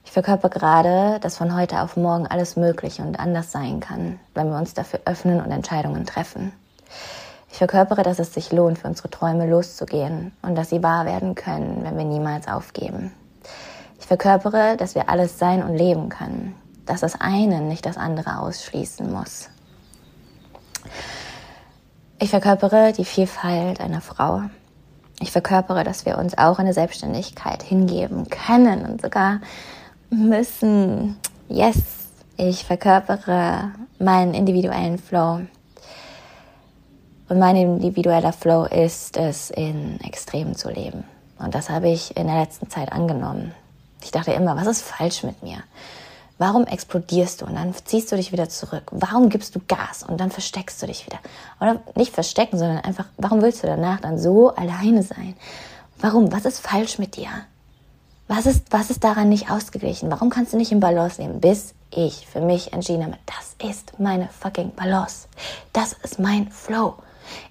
Ich 0.04 0.12
verkörper 0.12 0.50
gerade, 0.50 1.20
dass 1.20 1.38
von 1.38 1.56
heute 1.56 1.82
auf 1.82 1.98
morgen 1.98 2.28
alles 2.28 2.56
möglich 2.56 3.00
und 3.00 3.20
anders 3.20 3.52
sein 3.52 3.80
kann, 3.80 4.20
wenn 4.34 4.50
wir 4.50 4.58
uns 4.58 4.74
dafür 4.74 5.02
öffnen 5.06 5.42
und 5.42 5.52
Entscheidungen 5.52 6.06
treffen. 6.06 6.54
Ich 7.52 7.58
verkörpere, 7.58 8.04
dass 8.04 8.20
es 8.20 8.34
sich 8.34 8.52
lohnt, 8.52 8.80
für 8.80 8.88
unsere 8.88 9.10
Träume 9.10 9.48
loszugehen 9.48 10.32
und 10.42 10.56
dass 10.56 10.70
sie 10.70 10.82
wahr 10.82 11.06
werden 11.06 11.36
können, 11.36 11.84
wenn 11.84 11.98
wir 11.98 12.06
niemals 12.06 12.48
aufgeben. 12.48 13.12
Ich 14.00 14.08
verkörpere, 14.08 14.78
dass 14.78 14.96
wir 14.96 15.10
alles 15.10 15.38
sein 15.38 15.64
und 15.64 15.76
leben 15.76 16.10
können, 16.10 16.56
dass 16.86 17.02
das 17.02 17.20
eine 17.20 17.62
nicht 17.62 17.86
das 17.86 17.98
andere 17.98 18.40
ausschließen 18.40 19.12
muss. 19.12 19.50
Ich 22.20 22.32
verkörpere 22.32 22.94
die 22.94 23.06
Vielfalt 23.06 23.82
einer 23.82 24.02
Frau. 24.02 24.42
Ich 25.20 25.32
verkörpere, 25.32 25.84
dass 25.84 26.06
wir 26.06 26.18
uns 26.18 26.38
auch 26.38 26.60
in 26.60 26.66
der 26.66 26.74
Selbstständigkeit 26.74 27.64
hingeben 27.64 28.30
können 28.30 28.86
und 28.86 29.02
sogar 29.02 29.42
müssen. 30.10 31.18
Yes, 31.50 31.78
ich 32.38 32.64
verkörpere 32.66 33.72
meinen 34.00 34.34
individuellen 34.34 35.00
Flow. 35.00 35.42
Und 37.30 37.40
mein 37.40 37.56
individueller 37.56 38.32
Flow 38.32 38.66
ist 38.66 39.18
es, 39.18 39.50
in 39.50 40.00
Extremen 40.02 40.56
zu 40.56 40.70
leben. 40.70 41.04
Und 41.40 41.56
das 41.56 41.70
habe 41.70 41.90
ich 41.90 42.16
in 42.16 42.28
der 42.28 42.40
letzten 42.40 42.70
Zeit 42.70 42.92
angenommen. 42.92 43.54
Ich 44.02 44.12
dachte 44.12 44.32
immer, 44.32 44.56
was 44.56 44.68
ist 44.68 44.84
falsch 44.84 45.24
mit 45.24 45.42
mir? 45.44 45.58
Warum 46.38 46.66
explodierst 46.66 47.42
du 47.42 47.46
und 47.46 47.56
dann 47.56 47.74
ziehst 47.74 48.12
du 48.12 48.16
dich 48.16 48.32
wieder 48.32 48.48
zurück? 48.48 48.84
Warum 48.92 49.30
gibst 49.30 49.56
du 49.56 49.60
Gas 49.68 50.04
und 50.04 50.20
dann 50.20 50.30
versteckst 50.30 50.82
du 50.82 50.86
dich 50.86 51.06
wieder? 51.06 51.18
Oder 51.60 51.82
nicht 51.96 52.14
verstecken, 52.14 52.60
sondern 52.60 52.80
einfach, 52.80 53.06
warum 53.18 53.42
willst 53.42 53.64
du 53.64 53.68
danach 53.68 54.02
dann 54.02 54.20
so 54.20 54.54
alleine 54.54 55.02
sein? 55.02 55.36
Warum? 56.00 56.32
Was 56.32 56.46
ist 56.46 56.60
falsch 56.60 57.00
mit 57.00 57.16
dir? 57.16 57.30
Was 58.28 58.46
ist, 58.46 58.66
was 58.72 58.92
ist 58.92 59.04
daran 59.04 59.30
nicht 59.30 59.50
ausgeglichen? 59.50 60.12
Warum 60.12 60.30
kannst 60.30 60.54
du 60.54 60.58
nicht 60.58 60.72
im 60.72 60.80
Balance 60.80 61.22
leben? 61.22 61.40
Bis 61.40 61.74
ich 61.90 62.28
für 62.28 62.42
mich 62.42 62.74
entschieden 62.74 63.06
habe, 63.06 63.18
das 63.26 63.56
ist 63.70 64.00
meine 64.00 64.28
fucking 64.28 64.74
Balance. 64.76 65.28
Das 65.74 65.94
ist 65.94 66.20
mein 66.20 66.52
Flow. 66.52 66.96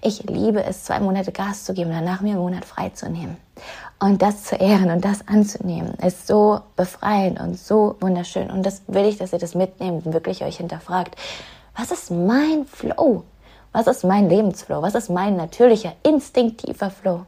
Ich 0.01 0.23
liebe 0.23 0.63
es, 0.63 0.85
zwei 0.85 0.99
Monate 0.99 1.31
Gas 1.31 1.65
zu 1.65 1.73
geben, 1.73 1.91
danach 1.91 2.21
mir 2.21 2.33
einen 2.33 2.39
Monat 2.39 2.63
frei 2.63 2.89
zu 2.89 3.09
nehmen. 3.09 3.37
Und 3.99 4.21
das 4.21 4.43
zu 4.43 4.55
ehren 4.55 4.91
und 4.91 5.03
das 5.03 5.27
anzunehmen, 5.27 5.95
ist 5.95 6.27
so 6.27 6.61
befreiend 6.75 7.39
und 7.39 7.57
so 7.57 7.95
wunderschön. 7.99 8.51
Und 8.51 8.63
das 8.63 8.83
will 8.87 9.05
ich, 9.05 9.17
dass 9.17 9.33
ihr 9.33 9.39
das 9.39 9.55
mitnehmt 9.55 10.05
und 10.05 10.13
wirklich 10.13 10.43
euch 10.43 10.57
hinterfragt. 10.57 11.15
Was 11.75 11.91
ist 11.91 12.11
mein 12.11 12.65
Flow? 12.65 13.23
Was 13.71 13.87
ist 13.87 14.03
mein 14.03 14.29
Lebensflow? 14.29 14.81
Was 14.81 14.95
ist 14.95 15.09
mein 15.09 15.35
natürlicher, 15.35 15.93
instinktiver 16.03 16.89
Flow? 16.91 17.25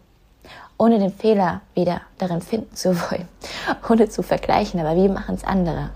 Ohne 0.78 1.00
den 1.00 1.12
Fehler 1.12 1.62
wieder 1.74 2.02
darin 2.18 2.42
finden 2.42 2.76
zu 2.76 2.96
wollen, 3.02 3.28
ohne 3.90 4.10
zu 4.10 4.24
vergleichen, 4.24 4.80
aber 4.80 4.96
wie 4.96 5.10
machen 5.10 5.36
es 5.36 5.44
andere? 5.44 5.90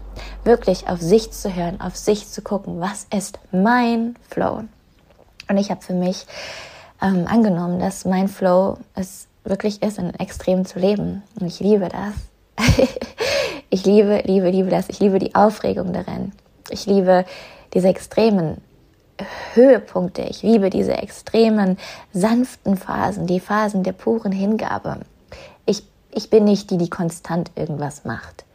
Wirklich 0.43 0.89
auf 0.89 0.99
sich 0.99 1.31
zu 1.31 1.55
hören, 1.55 1.79
auf 1.79 1.95
sich 1.95 2.27
zu 2.27 2.41
gucken, 2.41 2.81
was 2.81 3.07
ist 3.15 3.39
mein 3.51 4.15
Flow? 4.29 4.63
Und 5.49 5.57
ich 5.57 5.71
habe 5.71 5.81
für 5.81 5.93
mich 5.93 6.25
ähm, 7.01 7.27
angenommen, 7.27 7.79
dass 7.79 8.05
mein 8.05 8.27
Flow 8.27 8.77
es 8.95 9.27
wirklich 9.43 9.81
ist, 9.81 9.97
in 9.97 10.13
Extremen 10.15 10.65
zu 10.65 10.79
leben. 10.79 11.23
Und 11.39 11.47
ich 11.47 11.59
liebe 11.59 11.89
das. 11.89 12.67
ich 13.69 13.85
liebe, 13.85 14.21
liebe, 14.25 14.50
liebe 14.50 14.69
das. 14.69 14.89
Ich 14.89 15.00
liebe 15.00 15.19
die 15.19 15.35
Aufregung 15.35 15.93
darin. 15.93 16.31
Ich 16.69 16.85
liebe 16.85 17.25
diese 17.73 17.88
extremen 17.88 18.62
Höhepunkte. 19.53 20.23
Ich 20.23 20.43
liebe 20.43 20.69
diese 20.69 20.93
extremen, 20.93 21.77
sanften 22.13 22.77
Phasen, 22.77 23.27
die 23.27 23.39
Phasen 23.39 23.83
der 23.83 23.93
puren 23.93 24.31
Hingabe. 24.31 25.01
Ich, 25.65 25.83
ich 26.12 26.29
bin 26.29 26.45
nicht 26.45 26.71
die, 26.71 26.77
die 26.77 26.89
konstant 26.89 27.51
irgendwas 27.55 28.05
macht. 28.05 28.45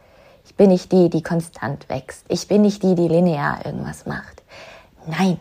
Ich 0.45 0.55
bin 0.55 0.71
nicht 0.71 0.91
die, 0.93 1.11
die 1.11 1.23
konstant 1.23 1.89
wächst. 1.89 2.25
Ich 2.29 2.49
bin 2.49 2.63
nicht 2.63 2.83
die, 2.83 2.95
die 2.95 3.09
linear 3.09 3.65
irgendwas 3.65 4.07
macht. 4.07 4.43
Nein, 5.07 5.39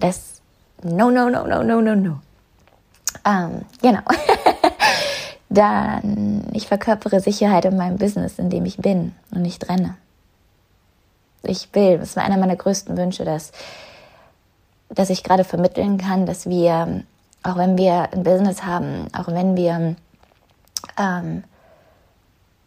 das, 0.00 0.40
no, 0.82 1.10
no, 1.10 1.28
no, 1.28 1.46
no, 1.46 1.62
no, 1.62 1.80
no, 1.80 1.94
no. 1.94 2.20
Ähm, 3.24 3.62
genau. 3.82 4.00
Dann, 5.50 6.44
ich 6.52 6.66
verkörpere 6.66 7.20
Sicherheit 7.20 7.64
in 7.64 7.76
meinem 7.76 7.96
Business, 7.96 8.38
in 8.38 8.50
dem 8.50 8.66
ich 8.66 8.76
bin 8.76 9.14
und 9.30 9.42
nicht 9.42 9.62
trenne. 9.62 9.96
Ich 11.42 11.68
will, 11.72 11.98
das 11.98 12.16
war 12.16 12.24
einer 12.24 12.36
meiner 12.36 12.56
größten 12.56 12.96
Wünsche, 12.96 13.24
dass, 13.24 13.52
dass 14.90 15.08
ich 15.08 15.22
gerade 15.22 15.44
vermitteln 15.44 15.96
kann, 15.96 16.26
dass 16.26 16.48
wir, 16.48 17.04
auch 17.42 17.56
wenn 17.56 17.78
wir 17.78 18.12
ein 18.12 18.24
Business 18.24 18.64
haben, 18.64 19.06
auch 19.16 19.28
wenn 19.28 19.56
wir 19.56 19.96
ähm, 20.98 21.44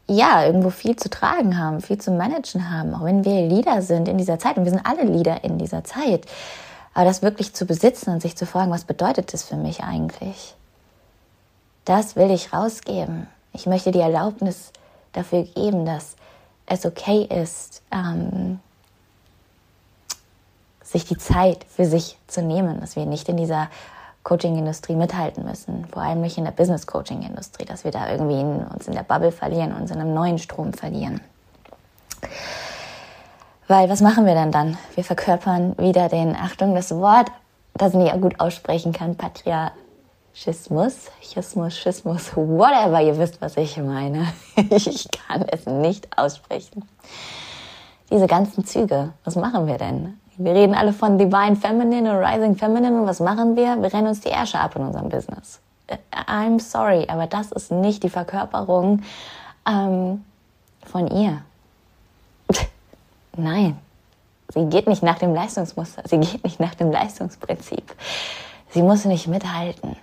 ja 0.07 0.45
irgendwo 0.45 0.69
viel 0.69 0.95
zu 0.95 1.09
tragen 1.09 1.57
haben, 1.57 1.81
viel 1.81 1.99
zu 1.99 2.11
managen 2.11 2.71
haben, 2.71 2.93
auch 2.95 3.03
wenn 3.03 3.23
wir 3.25 3.47
Leader 3.47 3.81
sind 3.81 4.07
in 4.07 4.17
dieser 4.17 4.39
Zeit 4.39 4.57
und 4.57 4.65
wir 4.65 4.71
sind 4.71 4.85
alle 4.85 5.03
Leader 5.03 5.43
in 5.43 5.57
dieser 5.57 5.83
Zeit, 5.83 6.25
aber 6.93 7.05
das 7.05 7.21
wirklich 7.21 7.53
zu 7.53 7.65
besitzen 7.65 8.11
und 8.11 8.21
sich 8.21 8.35
zu 8.35 8.45
fragen, 8.45 8.71
was 8.71 8.85
bedeutet 8.85 9.33
das 9.33 9.43
für 9.43 9.55
mich 9.55 9.83
eigentlich? 9.83 10.55
Das 11.85 12.15
will 12.15 12.31
ich 12.31 12.53
rausgeben. 12.53 13.27
Ich 13.53 13.65
möchte 13.65 13.91
die 13.91 13.99
Erlaubnis 13.99 14.71
dafür 15.13 15.43
geben, 15.43 15.85
dass 15.85 16.15
es 16.65 16.85
okay 16.85 17.23
ist, 17.23 17.81
ähm, 17.91 18.59
sich 20.83 21.05
die 21.05 21.17
Zeit 21.17 21.65
für 21.69 21.85
sich 21.85 22.17
zu 22.27 22.41
nehmen, 22.41 22.79
dass 22.81 22.95
wir 22.95 23.05
nicht 23.05 23.27
in 23.29 23.37
dieser 23.37 23.69
Coaching-Industrie 24.23 24.95
mithalten 24.95 25.43
müssen, 25.45 25.87
vor 25.87 26.03
allem 26.03 26.21
nicht 26.21 26.37
in 26.37 26.43
der 26.43 26.51
Business-Coaching-Industrie, 26.51 27.65
dass 27.65 27.83
wir 27.83 27.91
da 27.91 28.11
irgendwie 28.11 28.39
in, 28.39 28.67
uns 28.67 28.87
in 28.87 28.93
der 28.93 29.03
Bubble 29.03 29.31
verlieren, 29.31 29.73
uns 29.73 29.89
in 29.89 29.99
einem 29.99 30.13
neuen 30.13 30.37
Strom 30.37 30.73
verlieren. 30.73 31.21
Weil 33.67 33.89
was 33.89 34.01
machen 34.01 34.25
wir 34.25 34.35
denn 34.35 34.51
dann? 34.51 34.77
Wir 34.95 35.03
verkörpern 35.03 35.77
wieder 35.77 36.09
den, 36.09 36.35
Achtung, 36.35 36.75
das 36.75 36.91
Wort, 36.91 37.31
das 37.73 37.93
ich 37.93 38.05
ja 38.05 38.17
gut 38.17 38.39
aussprechen 38.39 38.91
kann, 38.91 39.15
Patria, 39.15 39.71
Schismus, 40.33 41.11
Schismus, 41.21 41.77
Schismus, 41.77 42.35
whatever, 42.35 43.01
ihr 43.01 43.17
wisst, 43.17 43.41
was 43.41 43.57
ich 43.57 43.77
meine. 43.77 44.27
Ich 44.69 45.07
kann 45.11 45.45
es 45.49 45.65
nicht 45.65 46.07
aussprechen. 46.17 46.87
Diese 48.09 48.27
ganzen 48.27 48.65
Züge, 48.65 49.13
was 49.23 49.35
machen 49.35 49.67
wir 49.67 49.77
denn? 49.77 50.19
Wir 50.37 50.53
reden 50.53 50.73
alle 50.73 50.93
von 50.93 51.17
Divine 51.17 51.55
Feminine 51.55 52.11
und 52.11 52.25
Rising 52.25 52.55
Feminine 52.55 53.01
und 53.01 53.07
was 53.07 53.19
machen 53.19 53.55
wir? 53.55 53.81
Wir 53.81 53.93
rennen 53.93 54.07
uns 54.07 54.21
die 54.21 54.29
Ärsche 54.29 54.59
ab 54.59 54.75
in 54.75 54.83
unserem 54.83 55.09
Business. 55.09 55.59
I'm 56.11 56.59
sorry, 56.59 57.05
aber 57.09 57.27
das 57.27 57.51
ist 57.51 57.71
nicht 57.71 58.03
die 58.03 58.09
Verkörperung 58.09 59.01
ähm, 59.67 60.23
von 60.85 61.07
ihr. 61.07 61.41
Nein, 63.35 63.77
sie 64.53 64.65
geht 64.65 64.87
nicht 64.87 65.03
nach 65.03 65.19
dem 65.19 65.33
Leistungsmuster, 65.33 66.03
sie 66.05 66.19
geht 66.19 66.43
nicht 66.43 66.59
nach 66.59 66.75
dem 66.75 66.91
Leistungsprinzip. 66.91 67.93
Sie 68.69 68.81
muss 68.81 69.03
nicht 69.03 69.27
mithalten. 69.27 69.97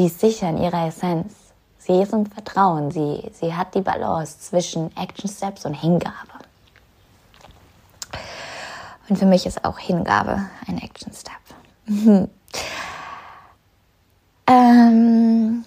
Sie 0.00 0.06
ist 0.06 0.18
sicher 0.18 0.48
in 0.48 0.56
ihrer 0.56 0.86
Essenz. 0.86 1.34
Sie 1.76 2.00
ist 2.00 2.14
im 2.14 2.24
Vertrauen. 2.24 2.90
Sie, 2.90 3.30
sie 3.34 3.54
hat 3.54 3.74
die 3.74 3.82
Balance 3.82 4.38
zwischen 4.40 4.96
Action 4.96 5.28
Steps 5.28 5.66
und 5.66 5.74
Hingabe. 5.74 6.14
Und 9.10 9.18
für 9.18 9.26
mich 9.26 9.44
ist 9.44 9.62
auch 9.62 9.78
Hingabe 9.78 10.46
ein 10.66 10.78
Action 10.78 11.12
Step. 11.12 11.34
ähm 14.46 15.66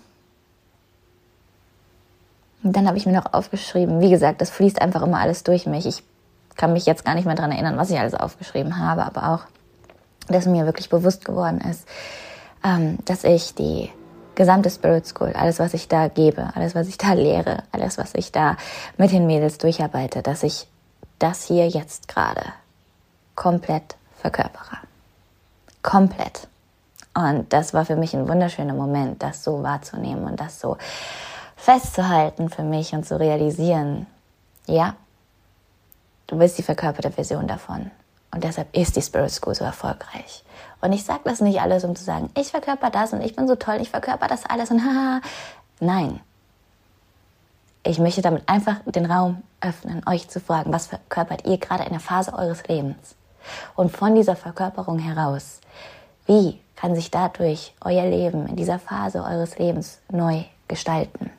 dann 2.64 2.88
habe 2.88 2.98
ich 2.98 3.06
mir 3.06 3.14
noch 3.14 3.34
aufgeschrieben, 3.34 4.02
wie 4.02 4.10
gesagt, 4.10 4.42
das 4.42 4.50
fließt 4.50 4.82
einfach 4.82 5.04
immer 5.04 5.20
alles 5.20 5.44
durch 5.44 5.68
mich. 5.68 5.86
Ich 5.86 6.02
kann 6.56 6.74
mich 6.74 6.88
jetzt 6.88 7.06
gar 7.06 7.14
nicht 7.14 7.26
mehr 7.26 7.36
daran 7.36 7.52
erinnern, 7.52 7.78
was 7.78 7.92
ich 7.92 8.00
alles 8.00 8.16
aufgeschrieben 8.16 8.80
habe, 8.80 9.06
aber 9.06 9.30
auch, 9.30 9.42
dass 10.28 10.48
mir 10.48 10.66
wirklich 10.66 10.90
bewusst 10.90 11.24
geworden 11.24 11.62
ist, 11.62 11.88
ähm, 12.64 12.98
dass 13.06 13.26
ich 13.26 13.54
die 13.54 13.92
gesamte 14.36 14.70
Spirit 14.70 15.06
School, 15.06 15.34
alles, 15.34 15.60
was 15.60 15.74
ich 15.74 15.88
da 15.88 16.08
gebe, 16.08 16.50
alles, 16.56 16.76
was 16.76 16.88
ich 16.88 16.98
da 16.98 17.14
lehre, 17.14 17.64
alles, 17.72 17.98
was 17.98 18.14
ich 18.16 18.32
da 18.32 18.58
mit 18.98 19.12
den 19.12 19.28
Mädels 19.28 19.58
durcharbeite, 19.58 20.22
dass 20.22 20.44
ich 20.44 20.68
das 21.20 21.44
hier 21.44 21.68
jetzt 21.68 22.08
gerade 22.08 22.44
komplett 23.36 23.96
verkörpere. 24.20 24.78
Komplett. 25.82 26.48
Und 27.14 27.52
das 27.54 27.74
war 27.74 27.86
für 27.86 27.96
mich 27.96 28.14
ein 28.16 28.28
wunderschöner 28.28 28.74
Moment, 28.74 29.22
das 29.22 29.44
so 29.44 29.62
wahrzunehmen 29.62 30.24
und 30.26 30.40
das 30.40 30.60
so 30.60 30.78
festzuhalten 31.56 32.50
für 32.50 32.64
mich 32.64 32.94
und 32.94 33.06
zu 33.06 33.20
realisieren, 33.20 34.08
ja, 34.66 34.96
du 36.28 36.38
bist 36.38 36.58
die 36.58 36.64
verkörperte 36.64 37.12
Version 37.12 37.48
davon. 37.48 37.92
Und 38.34 38.44
deshalb 38.44 38.76
ist 38.76 38.96
die 38.96 39.02
Spirit 39.02 39.32
School 39.32 39.54
so 39.54 39.64
erfolgreich. 39.64 40.43
Und 40.84 40.92
ich 40.92 41.06
sage 41.06 41.22
das 41.24 41.40
nicht 41.40 41.62
alles, 41.62 41.86
um 41.86 41.96
zu 41.96 42.04
sagen, 42.04 42.30
ich 42.38 42.50
verkörper 42.50 42.90
das 42.90 43.14
und 43.14 43.22
ich 43.22 43.38
bin 43.38 43.48
so 43.48 43.56
toll, 43.56 43.78
ich 43.80 43.90
verkörper 43.90 44.28
das 44.28 44.46
alles 44.46 44.70
und 44.70 44.84
haha. 44.84 45.22
Nein. 45.80 46.20
Ich 47.84 48.00
möchte 48.00 48.22
damit 48.22 48.50
einfach 48.50 48.82
den 48.86 49.10
Raum 49.10 49.44
öffnen, 49.62 50.02
euch 50.06 50.28
zu 50.28 50.42
fragen, 50.42 50.74
was 50.74 50.88
verkörpert 50.88 51.46
ihr 51.46 51.58
gerade 51.58 51.86
in 51.86 51.92
der 51.92 52.02
Phase 52.02 52.34
eures 52.34 52.68
Lebens? 52.68 53.16
Und 53.76 53.96
von 53.96 54.14
dieser 54.14 54.36
Verkörperung 54.36 55.00
heraus, 55.00 55.62
wie 56.26 56.60
kann 56.76 56.96
sich 56.96 57.10
dadurch 57.10 57.74
euer 57.80 58.06
Leben 58.06 58.46
in 58.48 58.58
dieser 58.58 58.78
Phase 58.78 59.24
eures 59.24 59.58
Lebens 59.58 60.02
neu 60.12 60.44
gestalten? 60.68 61.32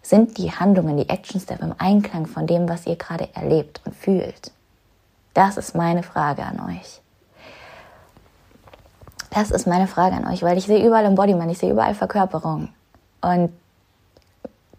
Sind 0.00 0.38
die 0.38 0.50
Handlungen, 0.50 0.96
die 0.96 1.10
Action 1.10 1.42
Step 1.42 1.60
im 1.60 1.74
Einklang 1.76 2.24
von 2.24 2.46
dem, 2.46 2.70
was 2.70 2.86
ihr 2.86 2.96
gerade 2.96 3.28
erlebt 3.34 3.82
und 3.84 3.94
fühlt? 3.94 4.50
Das 5.34 5.58
ist 5.58 5.74
meine 5.74 6.02
Frage 6.02 6.42
an 6.42 6.58
euch. 6.70 7.02
Das 9.36 9.50
ist 9.50 9.66
meine 9.66 9.86
Frage 9.86 10.16
an 10.16 10.26
euch, 10.26 10.42
weil 10.42 10.56
ich 10.56 10.64
sehe 10.64 10.82
überall 10.82 11.04
Embodiment, 11.04 11.52
ich 11.52 11.58
sehe 11.58 11.70
überall 11.70 11.94
Verkörperung. 11.94 12.70
Und 13.20 13.52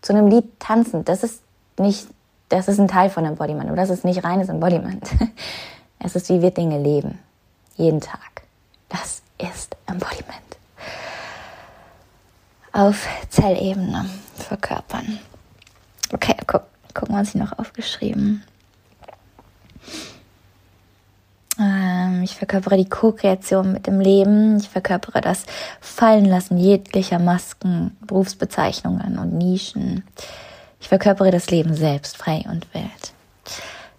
zu 0.02 0.14
einem 0.14 0.30
Lied 0.30 0.60
tanzen, 0.60 1.06
das 1.06 1.22
ist 1.22 1.44
nicht, 1.78 2.08
das 2.50 2.68
ist 2.68 2.80
ein 2.80 2.88
Teil 2.88 3.12
von 3.12 3.24
Embodiment, 3.24 3.68
aber 3.68 3.76
das 3.76 3.92
ist 3.92 4.04
nicht 4.04 4.24
reines 4.24 4.50
Embodiment. 4.50 5.08
Es 6.00 6.16
ist, 6.16 6.30
wie 6.30 6.42
wir 6.42 6.52
Dinge 6.52 6.80
leben. 6.80 7.18
Jeden 7.76 8.02
Tag. 8.02 8.44
Das 8.88 9.22
ist 9.40 9.76
Embodiment. 9.88 10.38
Auf 12.72 13.08
Zellebene 13.30 14.06
verkörpern. 14.36 15.20
Okay, 16.14 16.36
guck, 16.46 16.64
gucken, 16.94 17.16
was 17.16 17.30
ich 17.30 17.36
noch 17.36 17.58
aufgeschrieben. 17.58 18.44
Ähm, 21.60 22.22
ich 22.24 22.36
verkörpere 22.36 22.78
die 22.78 22.90
Co-Kreation 22.90 23.74
mit 23.74 23.88
dem 23.88 24.00
Leben. 24.00 24.58
Ich 24.58 24.70
verkörpere 24.70 25.22
das 25.22 25.46
Fallenlassen 25.82 26.58
jeglicher 26.58 27.20
Masken, 27.20 27.98
Berufsbezeichnungen 28.02 29.18
und 29.18 29.34
Nischen. 29.38 30.04
Ich 30.80 30.90
verkörpere 30.90 31.32
das 31.32 31.50
Leben 31.50 31.74
selbst, 31.74 32.18
frei 32.18 32.46
und 32.50 32.74
wild. 32.74 33.14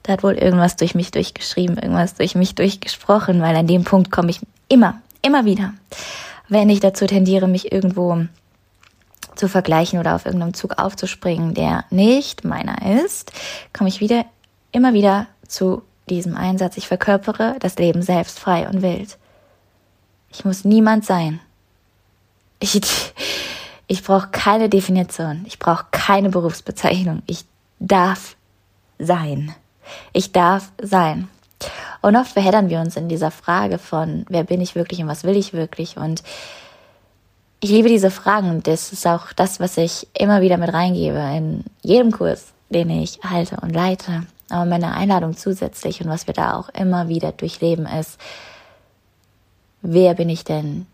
Da 0.04 0.14
hat 0.14 0.22
wohl 0.22 0.34
irgendwas 0.34 0.76
durch 0.76 0.94
mich 0.94 1.10
durchgeschrieben, 1.10 1.76
irgendwas 1.76 2.14
durch 2.14 2.34
mich 2.34 2.54
durchgesprochen, 2.54 3.42
weil 3.42 3.56
an 3.56 3.66
dem 3.66 3.84
Punkt 3.84 4.10
komme 4.10 4.30
ich 4.30 4.40
immer, 4.68 5.00
immer 5.22 5.44
wieder. 5.44 5.74
Wenn 6.48 6.70
ich 6.70 6.80
dazu 6.80 7.06
tendiere, 7.06 7.46
mich 7.46 7.72
irgendwo 7.72 8.24
zu 9.34 9.48
vergleichen 9.48 9.98
oder 9.98 10.14
auf 10.14 10.24
irgendeinem 10.24 10.54
Zug 10.54 10.78
aufzuspringen, 10.78 11.54
der 11.54 11.84
nicht 11.90 12.44
meiner 12.44 13.02
ist, 13.04 13.32
komme 13.72 13.88
ich 13.88 14.00
wieder, 14.00 14.24
immer 14.72 14.94
wieder 14.94 15.26
zu 15.46 15.82
diesem 16.08 16.36
Einsatz. 16.36 16.76
Ich 16.76 16.88
verkörpere 16.88 17.56
das 17.60 17.76
Leben 17.76 18.02
selbst 18.02 18.38
frei 18.40 18.68
und 18.68 18.82
wild. 18.82 19.16
Ich 20.32 20.44
muss 20.44 20.64
niemand 20.64 21.04
sein. 21.04 21.40
Ich, 22.58 22.80
ich 23.86 24.02
brauche 24.02 24.28
keine 24.28 24.68
Definition. 24.68 25.44
Ich 25.46 25.58
brauche 25.58 25.86
keine 25.90 26.30
Berufsbezeichnung. 26.30 27.22
Ich 27.26 27.44
darf 27.78 28.36
sein. 28.98 29.54
Ich 30.12 30.32
darf 30.32 30.72
sein. 30.82 31.28
Und 32.00 32.16
oft 32.16 32.32
verheddern 32.32 32.68
wir 32.68 32.80
uns 32.80 32.96
in 32.96 33.08
dieser 33.08 33.30
Frage 33.30 33.78
von, 33.78 34.24
wer 34.28 34.44
bin 34.44 34.60
ich 34.60 34.74
wirklich 34.74 35.00
und 35.00 35.08
was 35.08 35.24
will 35.24 35.36
ich 35.36 35.52
wirklich? 35.52 35.96
Und 35.96 36.22
ich 37.60 37.70
liebe 37.70 37.88
diese 37.88 38.10
Fragen 38.10 38.62
das 38.62 38.92
ist 38.92 39.06
auch 39.06 39.32
das, 39.32 39.58
was 39.58 39.76
ich 39.76 40.06
immer 40.16 40.40
wieder 40.40 40.58
mit 40.58 40.72
reingebe 40.72 41.18
in 41.36 41.64
jedem 41.82 42.12
Kurs, 42.12 42.52
den 42.68 42.90
ich 42.90 43.18
halte 43.24 43.56
und 43.60 43.70
leite. 43.70 44.26
Aber 44.50 44.64
meine 44.64 44.94
Einladung 44.94 45.36
zusätzlich 45.36 46.00
und 46.00 46.08
was 46.08 46.26
wir 46.26 46.34
da 46.34 46.54
auch 46.54 46.68
immer 46.70 47.08
wieder 47.08 47.32
durchleben 47.32 47.86
ist, 47.86 48.18
wer 49.82 50.14
bin 50.14 50.28
ich 50.28 50.44
denn 50.44 50.86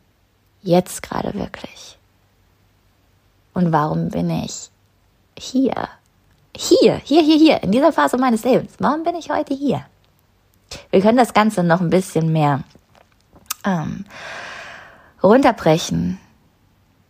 jetzt 0.62 1.02
gerade 1.02 1.34
wirklich? 1.34 1.98
Und 3.52 3.72
warum 3.72 4.08
bin 4.08 4.30
ich 4.30 4.70
hier? 5.38 5.88
Hier, 6.56 6.96
hier, 6.96 7.22
hier, 7.22 7.36
hier, 7.36 7.62
in 7.62 7.72
dieser 7.72 7.92
Phase 7.92 8.16
meines 8.16 8.44
Lebens. 8.44 8.74
Warum 8.78 9.02
bin 9.04 9.16
ich 9.16 9.30
heute 9.30 9.54
hier? 9.54 9.84
Wir 10.90 11.00
können 11.00 11.18
das 11.18 11.34
Ganze 11.34 11.62
noch 11.62 11.80
ein 11.80 11.90
bisschen 11.90 12.32
mehr 12.32 12.62
ähm, 13.64 14.04
runterbrechen. 15.22 16.18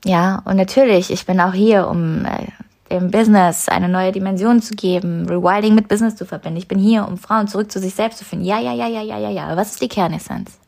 Ja, 0.05 0.43
und 0.45 0.57
natürlich, 0.57 1.11
ich 1.11 1.25
bin 1.25 1.41
auch 1.41 1.55
hier, 1.55 1.89
um 1.89 2.25
äh, 2.25 2.49
dem 2.91 3.11
Business 3.11 3.69
eine 3.69 3.89
neue 3.89 4.13
Dimension 4.13 4.61
zu 4.61 4.75
geben, 4.75 5.27
Rewilding 5.29 5.75
mit 5.75 5.89
Business 5.89 6.17
zu 6.17 6.27
verbinden. 6.27 6.59
Ich 6.59 6.69
bin 6.69 6.79
hier, 6.79 7.07
um 7.09 7.19
Frauen 7.19 7.49
zurück 7.49 7.73
zu 7.73 7.81
sich 7.81 7.95
selbst 7.95 8.19
zu 8.19 8.25
finden. 8.25 8.45
Ja, 8.45 8.61
ja, 8.61 8.73
ja, 8.73 8.87
ja, 8.87 9.03
ja, 9.03 9.19
ja, 9.19 9.31
ja. 9.31 9.47
Aber 9.47 9.57
was 9.57 9.73
ist 9.73 9.83
die 9.83 9.89
Kernessenz? 9.89 10.59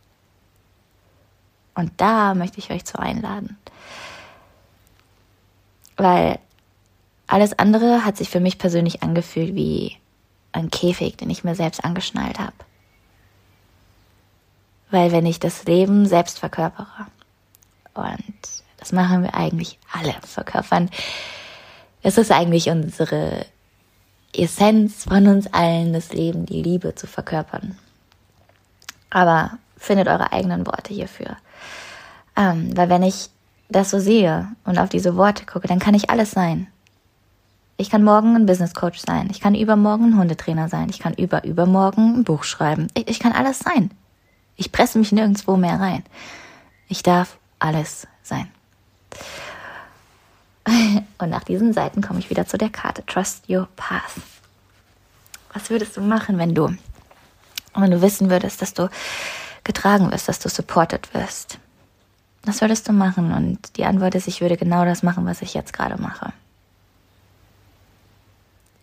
Und 1.75 1.93
da 1.99 2.35
möchte 2.35 2.59
ich 2.59 2.71
euch 2.71 2.85
zu 2.85 2.99
einladen. 2.99 3.59
Weil 5.97 6.39
alles 7.27 7.59
andere 7.59 8.05
hat 8.05 8.17
sich 8.17 8.31
für 8.31 8.41
mich 8.41 8.59
persönlich 8.59 9.03
angefühlt 9.03 9.55
wie 9.55 9.97
ein 10.53 10.71
Käfig, 10.71 11.17
den 11.17 11.29
ich 11.29 11.45
mir 11.45 11.55
selbst 11.55 11.85
angeschnallt 11.85 12.39
habe. 12.39 12.55
Weil 14.91 15.13
wenn 15.13 15.27
ich 15.27 15.39
das 15.39 15.65
Leben 15.65 16.07
selbst 16.07 16.39
verkörpere, 16.39 17.07
und 17.95 18.63
das 18.79 18.93
machen 18.93 19.23
wir 19.23 19.35
eigentlich 19.35 19.79
alle, 19.93 20.15
verkörpern 20.23 20.91
es 22.07 22.19
ist 22.19 22.31
eigentlich 22.31 22.71
unsere 22.71 23.47
Essenz 24.33 25.07
von 25.09 25.27
uns 25.27 25.53
allen, 25.53 25.93
das 25.93 26.13
Leben, 26.13 26.47
die 26.47 26.63
Liebe 26.63 26.95
zu 26.95 27.09
verkörpern. 27.09 27.77
Aber 29.11 29.59
findet 29.77 30.07
eure 30.07 30.33
eigenen 30.33 30.65
Worte 30.69 30.95
hierfür. 30.95 31.37
Ähm, 32.37 32.77
weil 32.77 32.89
wenn 32.91 33.03
ich 33.03 33.29
das 33.69 33.91
so 33.91 33.99
sehe 33.99 34.47
und 34.65 34.79
auf 34.79 34.89
diese 34.89 35.17
Worte 35.17 35.47
gucke, 35.47 35.67
dann 35.67 35.81
kann 35.81 35.95
ich 35.95 36.09
alles 36.09 36.31
sein. 36.31 36.69
Ich 37.77 37.91
kann 37.91 38.05
morgen 38.05 38.37
ein 38.37 38.47
Business 38.47 38.73
Coach 38.73 39.01
sein. 39.01 39.27
Ich 39.33 39.41
kann 39.41 39.57
übermorgen 39.57 40.13
ein 40.13 40.19
Hundetrainer 40.19 40.69
sein. 40.69 40.89
Ich 40.91 41.01
kann 41.01 41.15
über 41.15 41.43
übermorgen 41.43 42.21
ein 42.21 42.25
Buch 42.25 42.45
schreiben. 42.45 42.87
Ich, 42.95 43.09
ich 43.09 43.19
kann 43.19 43.33
alles 43.33 43.59
sein. 43.59 43.91
Ich 44.55 44.71
presse 44.71 45.01
mich 45.01 45.11
nirgendwo 45.11 45.57
mehr 45.57 45.81
rein. 45.81 46.05
Ich 46.87 47.03
darf 47.03 47.37
alles 47.59 48.07
sein. 48.23 48.47
Und 51.19 51.31
nach 51.31 51.45
diesen 51.45 51.73
Seiten 51.73 52.03
komme 52.03 52.19
ich 52.19 52.31
wieder 52.31 52.47
zu 52.47 52.59
der 52.59 52.71
Karte 52.71 53.05
Trust 53.07 53.49
Your 53.49 53.69
Path. 53.77 54.13
Was 55.53 55.71
würdest 55.71 55.97
du 55.97 56.01
machen, 56.01 56.39
wenn 56.39 56.55
du, 56.55 56.77
wenn 57.75 57.91
du 57.91 58.03
wissen 58.03 58.31
würdest, 58.31 58.61
dass 58.61 58.75
du 58.75 58.91
getragen 59.65 60.11
wirst, 60.11 60.29
dass 60.29 60.39
du 60.39 60.49
supported 60.49 61.13
wirst? 61.15 61.59
Was 62.45 62.61
würdest 62.61 62.89
du 62.89 62.93
machen? 62.93 63.33
Und 63.33 63.77
die 63.77 63.85
Antwort 63.85 64.15
ist, 64.15 64.29
ich 64.29 64.41
würde 64.41 64.57
genau 64.57 64.85
das 64.85 65.03
machen, 65.03 65.25
was 65.27 65.43
ich 65.43 65.55
jetzt 65.55 65.73
gerade 65.73 66.01
mache. 66.01 66.33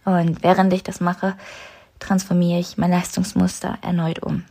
Und 0.05 0.43
während 0.43 0.73
ich 0.73 0.83
das 0.83 0.99
mache, 0.99 1.35
transformiere 1.99 2.59
ich 2.59 2.77
mein 2.77 2.91
Leistungsmuster 2.91 3.77
erneut 3.81 4.19
um. 4.19 4.43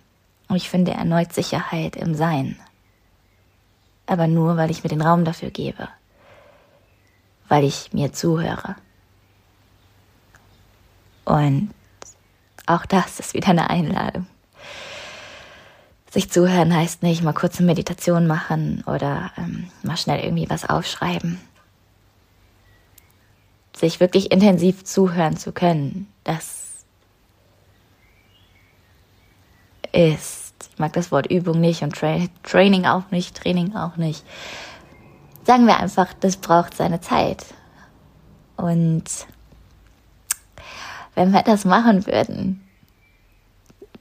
Und 0.49 0.57
ich 0.57 0.71
finde 0.71 0.93
erneut 0.93 1.33
Sicherheit 1.33 1.97
im 1.97 2.15
Sein. 2.15 2.59
Aber 4.07 4.27
nur, 4.27 4.57
weil 4.57 4.71
ich 4.71 4.83
mir 4.83 4.89
den 4.89 5.03
Raum 5.03 5.25
dafür 5.25 5.51
gebe 5.51 5.89
weil 7.53 7.65
ich 7.65 7.93
mir 7.93 8.15
zuhöre. 8.15 8.77
Und 11.27 11.69
auch 12.65 12.87
das 12.87 13.21
ist 13.21 13.35
wieder 13.35 13.49
eine 13.49 13.69
Einladung. 13.69 14.27
Sich 16.11 16.31
zuhören 16.31 16.75
heißt 16.75 17.03
nicht 17.03 17.23
mal 17.23 17.35
kurze 17.35 17.63
Meditation 17.63 18.27
machen 18.27 18.83
oder 18.87 19.33
ähm, 19.37 19.69
mal 19.83 19.99
schnell 19.99 20.25
irgendwie 20.25 20.49
was 20.49 20.67
aufschreiben. 20.67 21.39
Sich 23.77 24.01
wirklich 24.01 24.33
intensiv 24.33 24.85
zuhören 24.85 25.37
zu 25.37 25.53
können, 25.53 26.11
das 26.25 26.87
ist, 29.93 30.55
ich 30.73 30.79
mag 30.79 30.95
das 30.95 31.13
Wort 31.13 31.27
Übung 31.27 31.61
nicht 31.61 31.83
und 31.83 31.95
Tra 31.95 32.17
Training 32.45 32.87
auch 32.87 33.11
nicht, 33.11 33.37
Training 33.37 33.77
auch 33.77 33.99
nicht 33.99 34.25
sagen 35.45 35.67
wir 35.67 35.79
einfach, 35.79 36.13
das 36.21 36.37
braucht 36.37 36.75
seine 36.75 37.01
Zeit. 37.01 37.45
Und 38.57 39.05
wenn 41.15 41.33
wir 41.33 41.43
das 41.43 41.65
machen 41.65 42.07
würden, 42.07 42.67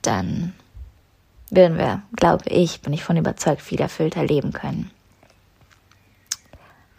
dann 0.02 0.54
würden 1.50 1.78
wir, 1.78 2.02
glaube 2.16 2.46
ich, 2.50 2.82
bin 2.82 2.94
ich 2.94 3.04
von 3.04 3.18
überzeugt, 3.18 3.62
viel 3.62 3.82
erfüllter 3.82 4.24
leben 4.24 4.54
können. 4.54 4.90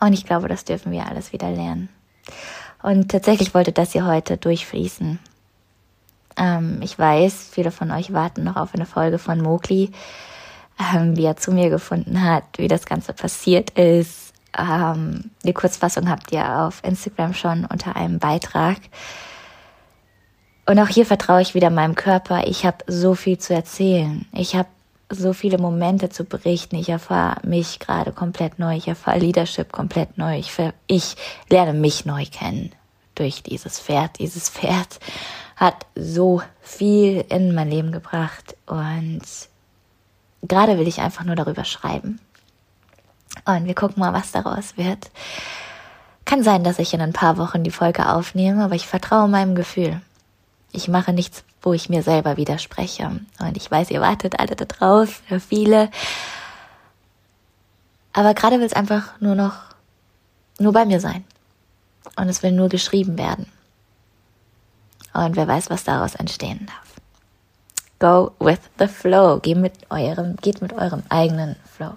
Und 0.01 0.13
ich 0.13 0.27
glaube, 0.27 0.49
das 0.49 0.65
dürfen 0.65 0.93
wir 0.93 1.07
alles 1.07 1.33
wieder 1.33 1.51
lernen. 1.51 1.89
Und 2.83 3.11
tatsächlich 3.11 3.55
wollte 3.55 3.73
das 3.73 3.93
hier 3.93 4.05
heute 4.05 4.37
durchfließen. 4.37 5.19
Ähm, 6.37 6.81
ich 6.83 6.99
weiß, 6.99 7.49
viele 7.53 7.71
von 7.71 7.91
euch 7.91 8.13
warten 8.13 8.43
noch 8.45 8.57
auf 8.57 8.75
eine 8.75 8.87
Folge 8.87 9.19
von 9.19 9.41
Mowgli, 9.41 9.93
ähm, 10.95 11.17
wie 11.17 11.25
er 11.25 11.37
zu 11.37 11.53
mir 11.53 11.71
gefunden 11.71 12.23
hat, 12.23 12.45
wie 12.57 12.69
das 12.69 12.85
Ganze 12.87 13.13
passiert 13.13 13.71
ist, 13.79 14.32
ähm, 14.59 15.31
die 15.45 15.53
Kurzfassung 15.53 16.09
habt 16.09 16.33
ihr 16.33 16.61
auf 16.61 16.83
Instagram 16.85 17.35
schon 17.35 17.65
unter 17.65 17.97
einem 17.97 18.19
Beitrag. 18.19 18.79
Und 20.67 20.79
auch 20.79 20.89
hier 20.89 21.07
vertraue 21.07 21.43
ich 21.43 21.55
wieder 21.55 21.71
meinem 21.71 21.95
Körper. 21.95 22.47
Ich 22.47 22.65
habe 22.65 22.79
so 22.87 23.15
viel 23.15 23.39
zu 23.39 23.55
erzählen. 23.55 24.27
Ich 24.33 24.55
habe 24.55 24.69
so 25.09 25.33
viele 25.33 25.59
Momente 25.59 26.09
zu 26.09 26.25
berichten. 26.25 26.77
Ich 26.77 26.89
erfahre 26.89 27.47
mich 27.47 27.79
gerade 27.79 28.13
komplett 28.13 28.59
neu. 28.59 28.77
Ich 28.77 28.89
erfahre 28.89 29.19
Leadership 29.19 29.73
komplett 29.73 30.17
neu. 30.19 30.39
Ich, 30.39 30.53
ich 30.87 31.17
lerne 31.51 31.73
mich 31.73 32.07
neu 32.07 32.25
kennen 32.31 32.73
durch 33.15 33.43
dieses 33.43 33.81
Pferd. 33.81 34.19
Dieses 34.19 34.49
Pferd 34.49 35.01
hat 35.57 35.87
so 35.95 36.43
viel 36.61 37.25
in 37.29 37.55
mein 37.55 37.69
Leben 37.69 37.93
gebracht. 37.93 38.57
Und 38.67 39.23
gerade 40.43 40.79
will 40.79 40.89
ich 40.89 41.01
einfach 41.01 41.25
nur 41.25 41.37
darüber 41.37 41.65
schreiben. 41.65 42.21
Und 43.45 43.67
wir 43.67 43.75
gucken 43.75 44.01
mal, 44.01 44.13
was 44.13 44.33
daraus 44.33 44.77
wird. 44.77 45.11
Kann 46.25 46.43
sein, 46.43 46.63
dass 46.65 46.79
ich 46.79 46.95
in 46.95 47.01
ein 47.01 47.13
paar 47.13 47.37
Wochen 47.37 47.65
die 47.65 47.71
Folge 47.71 48.09
aufnehme, 48.09 48.65
aber 48.65 48.75
ich 48.75 48.87
vertraue 48.87 49.29
meinem 49.29 49.55
Gefühl. 49.55 50.01
Ich 50.71 50.89
mache 50.89 51.13
nichts, 51.13 51.45
wo 51.61 51.73
ich 51.73 51.89
mir 51.89 52.03
selber 52.03 52.37
widerspreche. 52.37 53.21
Und 53.41 53.57
ich 53.57 53.71
weiß, 53.71 53.91
ihr 53.91 54.01
wartet 54.01 54.39
alle 54.39 54.57
da 54.57 54.65
drauf, 54.65 55.23
viele. 55.49 55.91
Aber 58.13 58.35
gerade 58.35 58.59
will 58.59 58.67
es 58.67 58.73
einfach 58.73 59.21
nur 59.21 59.35
noch, 59.35 59.55
nur 60.59 60.73
bei 60.73 60.85
mir 60.85 61.01
sein. 61.01 61.25
Und 62.17 62.29
es 62.29 62.43
will 62.43 62.53
nur 62.53 62.69
geschrieben 62.69 63.19
werden. 63.19 63.47
Und 65.13 65.37
wer 65.37 65.47
weiß, 65.49 65.69
was 65.71 65.85
daraus 65.85 66.15
entstehen 66.15 66.67
darf. 66.67 66.93
Go 67.99 68.33
with 68.41 68.59
the 68.79 68.89
flow. 68.89 69.39
Geht 69.41 69.59
mit 69.59 69.75
eurem, 69.91 70.37
geht 70.37 70.63
mit 70.63 70.73
eurem 70.73 71.03
eigenen 71.09 71.57
Flow. 71.77 71.95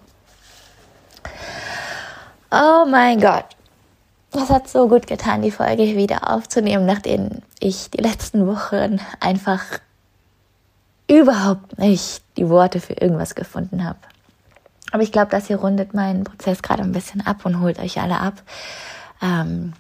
Oh 2.52 2.86
mein 2.90 3.20
Gott. 3.20 3.46
Das 4.32 4.50
hat 4.50 4.68
so 4.68 4.88
gut 4.88 5.08
getan, 5.08 5.42
die 5.42 5.52
Folge 5.52 5.96
wieder 5.96 6.30
aufzunehmen, 6.30 6.86
nachdem 6.86 7.42
ich 7.60 7.90
die 7.90 8.02
letzten 8.02 8.48
Wochen 8.48 9.00
einfach 9.20 9.64
überhaupt 11.10 11.78
nicht 11.78 12.24
die 12.36 12.50
Worte 12.50 12.82
für 12.82 12.94
irgendwas 12.94 13.36
gefunden 13.36 13.86
habe. 13.86 14.00
Aber 14.92 15.04
ich 15.04 15.12
glaube, 15.12 15.32
das 15.32 15.48
hier 15.48 15.58
rundet 15.58 15.94
meinen 15.94 16.24
Prozess 16.24 16.62
gerade 16.62 16.84
ein 16.84 16.92
bisschen 16.92 17.26
ab 17.26 17.46
und 17.46 17.62
holt 17.62 17.80
euch 17.80 18.00
alle 18.00 18.20
ab. 18.20 18.42
Ähm, 19.22 19.74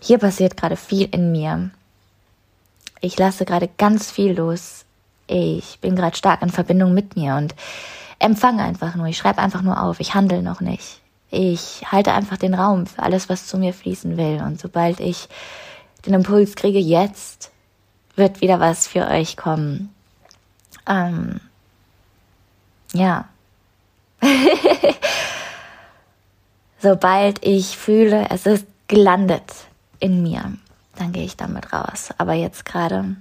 hier 0.00 0.18
passiert 0.18 0.56
gerade 0.56 0.76
viel 0.76 1.08
in 1.10 1.32
mir. 1.32 1.70
Ich 3.00 3.18
lasse 3.18 3.44
gerade 3.44 3.68
ganz 3.76 4.10
viel 4.10 4.36
los 4.36 4.86
ich 5.26 5.80
bin 5.80 5.96
gerade 5.96 6.16
stark 6.16 6.42
in 6.42 6.50
Verbindung 6.50 6.94
mit 6.94 7.16
mir 7.16 7.34
und 7.36 7.54
empfange 8.18 8.62
einfach 8.62 8.94
nur. 8.94 9.06
Ich 9.06 9.16
schreibe 9.18 9.40
einfach 9.40 9.62
nur 9.62 9.82
auf. 9.82 10.00
Ich 10.00 10.14
handle 10.14 10.42
noch 10.42 10.60
nicht. 10.60 11.00
Ich 11.30 11.90
halte 11.90 12.12
einfach 12.12 12.36
den 12.36 12.54
Raum 12.54 12.86
für 12.86 13.02
alles, 13.02 13.28
was 13.28 13.46
zu 13.46 13.58
mir 13.58 13.74
fließen 13.74 14.16
will. 14.16 14.42
Und 14.44 14.60
sobald 14.60 15.00
ich 15.00 15.28
den 16.04 16.14
Impuls 16.14 16.54
kriege, 16.54 16.78
jetzt 16.78 17.50
wird 18.14 18.40
wieder 18.40 18.60
was 18.60 18.86
für 18.86 19.08
euch 19.08 19.36
kommen. 19.36 19.94
Ähm, 20.88 21.40
ja. 22.92 23.28
sobald 26.80 27.44
ich 27.44 27.76
fühle, 27.76 28.28
es 28.30 28.46
ist 28.46 28.66
gelandet 28.88 29.52
in 29.98 30.22
mir, 30.22 30.52
dann 30.96 31.12
gehe 31.12 31.24
ich 31.24 31.36
damit 31.36 31.72
raus. 31.72 32.10
Aber 32.18 32.32
jetzt 32.34 32.64
gerade 32.64 33.16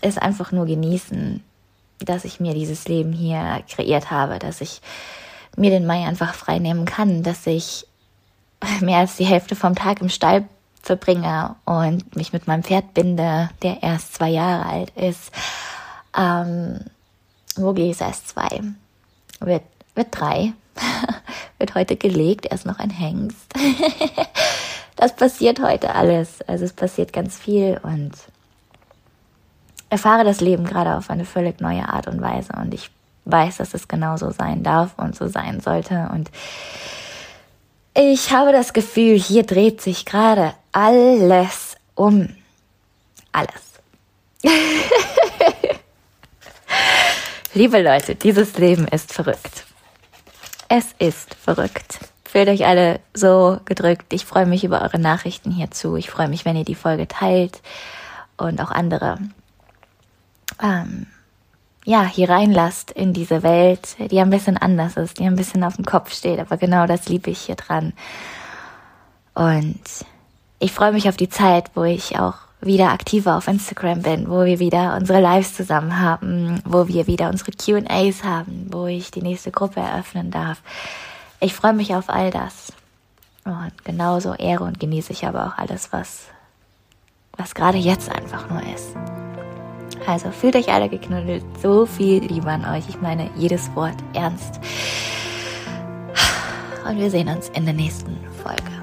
es 0.00 0.18
einfach 0.18 0.52
nur 0.52 0.66
genießen, 0.66 1.44
dass 2.04 2.24
ich 2.24 2.40
mir 2.40 2.54
dieses 2.54 2.88
Leben 2.88 3.12
hier 3.12 3.62
kreiert 3.68 4.10
habe, 4.10 4.38
dass 4.38 4.60
ich 4.60 4.80
mir 5.56 5.70
den 5.70 5.86
Mai 5.86 6.06
einfach 6.06 6.34
frei 6.34 6.58
nehmen 6.58 6.84
kann, 6.84 7.22
dass 7.22 7.46
ich 7.46 7.86
mehr 8.80 8.98
als 8.98 9.16
die 9.16 9.24
Hälfte 9.24 9.56
vom 9.56 9.74
Tag 9.74 10.00
im 10.00 10.08
Stall 10.08 10.44
verbringe 10.82 11.54
und 11.64 12.16
mich 12.16 12.32
mit 12.32 12.46
meinem 12.46 12.64
Pferd 12.64 12.94
binde, 12.94 13.50
der 13.62 13.82
erst 13.82 14.14
zwei 14.14 14.30
Jahre 14.30 14.66
alt 14.66 14.90
ist. 14.96 15.30
Ähm, 16.16 16.80
Wogi 17.56 17.90
ist 17.90 18.00
erst 18.00 18.28
zwei, 18.28 18.60
wird, 19.40 19.62
wird 19.94 20.08
drei, 20.10 20.52
wird 21.58 21.74
heute 21.74 21.96
gelegt, 21.96 22.46
er 22.46 22.54
ist 22.54 22.66
noch 22.66 22.78
ein 22.78 22.90
Hengst. 22.90 23.52
das 24.96 25.14
passiert 25.14 25.60
heute 25.60 25.94
alles, 25.94 26.42
also 26.42 26.64
es 26.64 26.72
passiert 26.72 27.12
ganz 27.12 27.38
viel 27.38 27.78
und 27.82 28.12
erfahre 29.92 30.24
das 30.24 30.40
Leben 30.40 30.64
gerade 30.64 30.96
auf 30.96 31.10
eine 31.10 31.26
völlig 31.26 31.60
neue 31.60 31.86
Art 31.86 32.06
und 32.08 32.22
Weise 32.22 32.54
und 32.54 32.72
ich 32.72 32.90
weiß, 33.26 33.58
dass 33.58 33.74
es 33.74 33.88
genauso 33.88 34.30
sein 34.30 34.62
darf 34.62 34.94
und 34.96 35.14
so 35.14 35.28
sein 35.28 35.60
sollte 35.60 36.08
und 36.14 36.30
ich 37.94 38.32
habe 38.32 38.52
das 38.52 38.72
Gefühl, 38.72 39.18
hier 39.18 39.42
dreht 39.42 39.82
sich 39.82 40.06
gerade 40.06 40.54
alles 40.72 41.76
um. 41.94 42.34
Alles. 43.32 43.52
Liebe 47.52 47.82
Leute, 47.82 48.14
dieses 48.14 48.56
Leben 48.56 48.88
ist 48.88 49.12
verrückt. 49.12 49.66
Es 50.70 50.86
ist 50.98 51.34
verrückt. 51.34 51.98
Fühlt 52.24 52.48
euch 52.48 52.64
alle 52.64 53.00
so 53.12 53.60
gedrückt. 53.66 54.14
Ich 54.14 54.24
freue 54.24 54.46
mich 54.46 54.64
über 54.64 54.80
eure 54.80 54.98
Nachrichten 54.98 55.50
hierzu. 55.50 55.96
Ich 55.96 56.08
freue 56.08 56.28
mich, 56.28 56.46
wenn 56.46 56.56
ihr 56.56 56.64
die 56.64 56.74
Folge 56.74 57.06
teilt 57.08 57.60
und 58.38 58.58
auch 58.62 58.70
andere 58.70 59.18
ähm, 60.62 61.06
ja, 61.84 62.04
hier 62.04 62.30
reinlasst 62.30 62.92
in 62.92 63.12
diese 63.12 63.42
Welt, 63.42 63.96
die 63.98 64.20
ein 64.20 64.30
bisschen 64.30 64.56
anders 64.56 64.96
ist, 64.96 65.18
die 65.18 65.26
ein 65.26 65.36
bisschen 65.36 65.64
auf 65.64 65.76
dem 65.76 65.84
Kopf 65.84 66.14
steht, 66.14 66.38
aber 66.38 66.56
genau 66.56 66.86
das 66.86 67.08
liebe 67.08 67.30
ich 67.30 67.40
hier 67.40 67.56
dran. 67.56 67.92
Und 69.34 69.80
ich 70.58 70.72
freue 70.72 70.92
mich 70.92 71.08
auf 71.08 71.16
die 71.16 71.28
Zeit, 71.28 71.70
wo 71.74 71.82
ich 71.82 72.18
auch 72.18 72.36
wieder 72.60 72.92
aktiver 72.92 73.36
auf 73.36 73.48
Instagram 73.48 74.02
bin, 74.02 74.30
wo 74.30 74.44
wir 74.44 74.60
wieder 74.60 74.96
unsere 74.96 75.20
Lives 75.20 75.54
zusammen 75.54 75.98
haben, 75.98 76.62
wo 76.64 76.86
wir 76.86 77.08
wieder 77.08 77.28
unsere 77.28 77.50
QAs 77.50 78.22
haben, 78.22 78.68
wo 78.70 78.86
ich 78.86 79.10
die 79.10 79.22
nächste 79.22 79.50
Gruppe 79.50 79.80
eröffnen 79.80 80.30
darf. 80.30 80.62
Ich 81.40 81.54
freue 81.54 81.72
mich 81.72 81.94
auf 81.96 82.08
all 82.08 82.30
das. 82.30 82.72
Und 83.44 83.84
genauso 83.84 84.34
ehre 84.34 84.62
und 84.62 84.78
genieße 84.78 85.12
ich 85.12 85.26
aber 85.26 85.48
auch 85.48 85.58
alles, 85.58 85.92
was, 85.92 86.26
was 87.36 87.56
gerade 87.56 87.78
jetzt 87.78 88.08
einfach 88.08 88.48
nur 88.48 88.62
ist. 88.72 88.94
Also 90.06 90.30
fühlt 90.30 90.56
euch 90.56 90.72
alle 90.72 90.88
geknuddelt. 90.88 91.44
So 91.62 91.86
viel 91.86 92.22
Liebe 92.24 92.50
an 92.50 92.64
euch. 92.64 92.88
Ich 92.88 93.00
meine 93.00 93.30
jedes 93.36 93.74
Wort 93.74 93.96
ernst. 94.14 94.60
Und 96.88 96.98
wir 96.98 97.10
sehen 97.10 97.28
uns 97.28 97.48
in 97.50 97.64
der 97.64 97.74
nächsten 97.74 98.16
Folge. 98.42 98.81